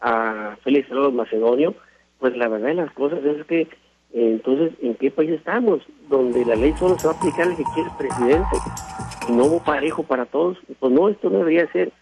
a 0.00 0.56
Félix 0.62 0.88
Salvador 0.88 1.12
Macedonio, 1.12 1.74
pues 2.18 2.36
la 2.36 2.48
verdad 2.48 2.68
de 2.68 2.74
las 2.74 2.92
cosas 2.92 3.24
es 3.24 3.44
que 3.46 3.68
entonces, 4.12 4.72
¿en 4.82 4.94
qué 4.96 5.10
país 5.10 5.30
estamos? 5.30 5.80
Donde 6.08 6.44
la 6.44 6.54
ley 6.54 6.74
solo 6.78 6.98
se 6.98 7.08
va 7.08 7.14
a 7.14 7.16
aplicar 7.16 7.48
al 7.48 7.56
que 7.56 7.64
quiere 7.74 7.88
el 7.88 7.96
presidente 7.96 8.56
no 9.30 9.62
parejo 9.64 10.02
para 10.02 10.26
todos. 10.26 10.58
Pues 10.78 10.92
no, 10.92 11.08
esto 11.08 11.30
no 11.30 11.38
debería 11.38 11.70
ser 11.72 11.92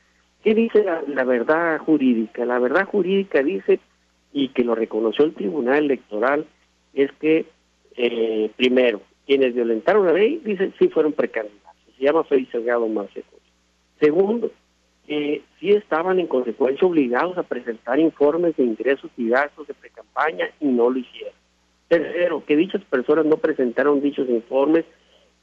¿Qué 0.42 0.54
dice 0.54 0.84
la, 0.84 1.24
verdad 1.24 1.78
jurídica? 1.78 2.44
La 2.46 2.58
verdad 2.58 2.86
jurídica 2.86 3.42
dice, 3.42 3.78
y 4.32 4.48
que 4.48 4.64
lo 4.64 4.74
reconoció 4.74 5.24
el 5.24 5.34
Tribunal 5.34 5.84
Electoral, 5.84 6.46
es 6.94 7.12
que, 7.20 7.44
eh, 7.96 8.50
primero, 8.56 9.02
quienes 9.26 9.54
violentaron 9.54 10.06
la 10.06 10.14
ley, 10.14 10.40
dicen, 10.42 10.72
sí 10.78 10.88
fueron 10.88 11.12
precandidatos. 11.12 11.60
Se 11.98 12.04
llama 12.04 12.24
Félix 12.24 12.52
Salgado 12.52 12.88
Macedonio. 12.88 13.28
Segundo, 14.00 14.50
que 15.06 15.42
sí 15.58 15.72
estaban 15.72 16.18
en 16.18 16.26
consecuencia 16.26 16.88
obligados 16.88 17.36
a 17.36 17.42
presentar 17.42 18.00
informes 18.00 18.56
de 18.56 18.64
ingresos 18.64 19.10
y 19.18 19.28
gastos 19.28 19.66
de 19.66 19.74
precampaña 19.74 20.48
y 20.58 20.68
no 20.68 20.88
lo 20.88 20.98
hicieron. 20.98 21.34
Tercero, 21.88 22.44
que 22.46 22.56
dichas 22.56 22.82
personas 22.84 23.26
no 23.26 23.36
presentaron 23.36 24.00
dichos 24.00 24.26
informes. 24.30 24.86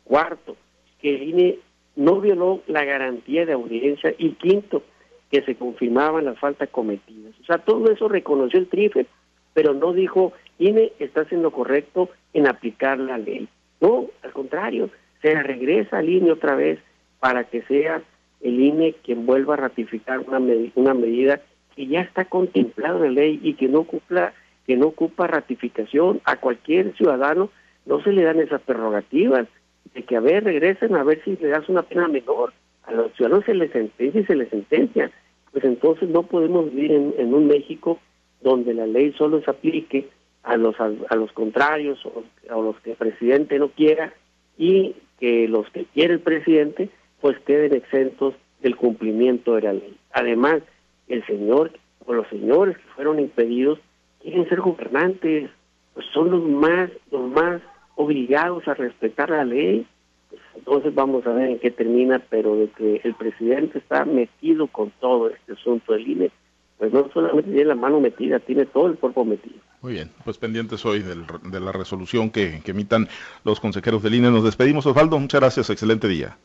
Cuarto, 0.06 0.56
que 1.00 1.14
el 1.16 1.24
INE 1.30 1.60
no 1.98 2.22
violó 2.22 2.62
la 2.68 2.86
garantía 2.86 3.46
de 3.46 3.54
audiencia 3.54 4.14
y 4.18 4.32
quinto, 4.34 4.84
que 5.32 5.42
se 5.42 5.56
confirmaban 5.56 6.24
las 6.24 6.40
faltas 6.40 6.70
cometidas. 6.70 7.34
O 7.42 7.44
sea, 7.44 7.58
todo 7.58 7.92
eso 7.92 8.08
reconoció 8.08 8.60
el 8.60 8.70
TRIFE, 8.70 9.08
pero 9.54 9.74
no 9.74 9.92
dijo, 9.92 10.32
INE 10.60 10.94
está 11.00 11.22
haciendo 11.22 11.52
correcto 11.52 12.10
en 12.34 12.48
aplicar 12.48 12.98
la 13.00 13.18
ley. 13.18 13.50
No, 13.82 14.06
al 14.24 14.32
contrario, 14.32 14.90
se 15.22 15.34
regresa 15.42 15.98
al 15.98 16.08
INE 16.08 16.32
otra 16.32 16.56
vez 16.56 16.80
para 17.20 17.44
que 17.46 17.64
sea 17.64 18.02
el 18.42 18.60
INE 18.60 18.94
quien 19.04 19.26
vuelva 19.26 19.56
a 19.56 19.58
ratificar 19.58 20.20
una, 20.20 20.40
una 20.76 20.94
medida 20.94 21.42
que 21.76 21.88
ya 21.88 22.02
está 22.02 22.26
contemplada 22.26 22.98
en 22.98 23.16
la 23.16 23.22
ley 23.22 23.40
y 23.44 23.56
que 23.56 23.68
no 23.68 23.80
ocupa, 23.80 24.34
que 24.66 24.78
no 24.78 24.88
ocupa 24.88 25.28
ratificación 25.28 26.22
a 26.26 26.38
cualquier 26.38 26.96
ciudadano, 26.96 27.50
no 27.86 28.02
se 28.04 28.12
le 28.12 28.24
dan 28.24 28.40
esas 28.40 28.62
prerrogativas 28.62 29.48
de 29.94 30.04
que 30.04 30.16
a 30.16 30.20
ver, 30.20 30.44
regresen 30.44 30.96
a 30.96 31.04
ver 31.04 31.22
si 31.24 31.36
le 31.38 31.50
das 31.50 31.68
una 31.70 31.84
pena 31.84 32.08
menor. 32.08 32.54
A 32.84 32.92
los 32.94 33.12
ciudadanos 33.14 33.46
se 33.46 33.54
les 33.54 33.72
sentencia 33.72 34.22
y 34.22 34.26
se 34.26 34.36
les 34.36 34.50
sentencia. 34.50 35.12
Pues 35.52 35.64
entonces 35.64 36.10
no 36.10 36.24
podemos 36.24 36.74
vivir 36.74 36.92
en, 36.92 37.34
un 37.34 37.48
México 37.48 38.00
donde 38.42 38.74
la 38.74 38.86
ley 38.86 39.14
solo 39.18 39.42
se 39.42 39.50
aplique 39.50 40.08
a 40.44 40.56
los 40.56 40.76
a, 40.80 41.16
los 41.16 41.32
contrarios 41.34 42.06
o 42.06 42.24
a 42.50 42.62
los 42.62 42.80
que 42.82 42.92
el 42.92 42.98
presidente 42.98 43.60
no 43.60 43.70
quiera 43.70 44.14
y 44.58 44.96
que 45.20 45.48
los 45.48 45.70
que 45.72 45.86
quiere 45.86 46.14
el 46.14 46.20
presidente 46.20 46.90
pues 47.20 47.38
queden 47.40 47.74
exentos 47.74 48.36
del 48.62 48.76
cumplimiento 48.76 49.56
de 49.56 49.62
la 49.64 49.74
ley. 49.74 49.98
Además, 50.12 50.62
el 51.08 51.26
señor 51.26 51.72
o 52.06 52.14
los 52.14 52.28
señores 52.28 52.78
que 52.78 52.90
fueron 52.96 53.20
impedidos 53.20 53.80
quieren 54.22 54.48
ser 54.48 54.62
gobernantes, 54.62 55.50
pues 55.94 56.06
son 56.14 56.32
los 56.32 56.44
más 56.44 56.90
los 57.12 57.30
más 57.32 57.62
obligados 57.98 58.66
a 58.68 58.74
respetar 58.74 59.30
la 59.30 59.44
ley. 59.44 59.86
Pues, 60.30 60.42
entonces 60.56 60.96
vamos 60.96 61.28
a 61.28 61.32
ver 61.34 61.50
en 61.50 61.60
qué 61.60 61.72
termina, 61.72 62.20
pero 62.30 62.56
de 62.56 62.70
que 62.70 63.02
el 63.04 63.14
presidente 63.16 63.80
está 63.80 64.06
metido 64.06 64.68
con 64.68 64.92
todo 65.02 65.30
este 65.30 65.54
asunto 65.54 65.94
del 65.94 66.08
INE, 66.08 66.32
pues 66.78 66.94
no 66.94 67.10
solamente 67.14 67.52
tiene 67.52 67.66
la 67.66 67.76
mano 67.76 68.00
metida, 68.00 68.40
tiene 68.40 68.66
todo 68.66 68.88
el 68.88 68.98
cuerpo 68.98 69.26
metido. 69.26 69.58
Muy 69.82 69.94
bien, 69.94 70.10
pues 70.24 70.38
pendientes 70.38 70.86
hoy 70.86 71.02
de 71.02 71.60
la 71.60 71.72
resolución 71.72 72.30
que, 72.30 72.62
que, 72.64 72.72
emitan 72.72 73.08
los 73.44 73.60
consejeros 73.60 74.02
del 74.04 74.16
INE. 74.16 74.32
Nos 74.32 74.44
despedimos, 74.44 74.86
Osvaldo. 74.86 75.20
Muchas 75.20 75.42
gracias, 75.42 75.70
excelente 75.70 76.08
día. 76.08 76.38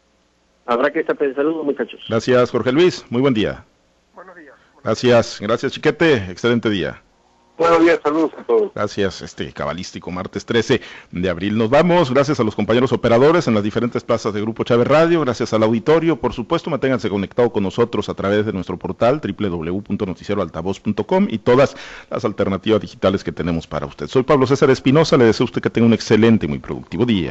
Habrá 0.67 0.91
que 0.91 1.01
estar 1.01 1.17
saludos, 1.35 1.65
muchachos. 1.65 2.05
Gracias, 2.09 2.51
Jorge 2.51 2.73
Luis. 2.73 3.05
Muy 3.11 3.21
buen 3.21 3.35
día. 3.35 3.65
Buenos 4.15 4.37
días. 4.37 4.55
Gracias, 4.85 5.41
gracias, 5.41 5.73
Chiquete. 5.73 6.31
Excelente 6.31 6.71
día. 6.71 7.03
Buenos 7.63 7.81
días, 7.81 8.01
saludos 8.03 8.33
a 8.37 8.43
todos. 8.43 8.75
Gracias, 8.75 9.23
este 9.23 9.53
cabalístico 9.53 10.11
martes 10.11 10.45
13 10.45 10.81
de 11.13 11.31
abril. 11.31 11.57
Nos 11.57 11.71
vamos, 11.71 12.13
gracias 12.13 12.41
a 12.41 12.43
los 12.43 12.57
compañeros 12.57 12.91
operadores 12.91 13.47
en 13.47 13.55
las 13.55 13.63
diferentes 13.63 14.03
plazas 14.03 14.35
de 14.35 14.41
Grupo 14.41 14.65
Chávez 14.65 14.89
Radio, 14.89 15.21
gracias 15.21 15.53
al 15.53 15.63
auditorio, 15.63 16.17
por 16.17 16.33
supuesto, 16.33 16.71
manténganse 16.71 17.09
conectados 17.09 17.53
con 17.53 17.63
nosotros 17.63 18.09
a 18.09 18.15
través 18.15 18.47
de 18.47 18.53
nuestro 18.53 18.77
portal 18.81 19.21
www.noticieroaltavoz.com 19.23 21.29
y 21.31 21.39
todas 21.39 21.77
las 22.11 22.25
alternativas 22.25 22.81
digitales 22.81 23.23
que 23.23 23.31
tenemos 23.31 23.69
para 23.69 23.87
usted. 23.87 24.09
Soy 24.09 24.25
Pablo 24.25 24.49
César 24.49 24.69
Espinosa, 24.71 25.17
le 25.17 25.27
deseo 25.27 25.45
a 25.45 25.47
usted 25.47 25.63
que 25.63 25.71
tenga 25.71 25.87
un 25.87 25.93
excelente 25.93 26.47
y 26.47 26.49
muy 26.49 26.59
productivo 26.59 27.07
día. 27.07 27.31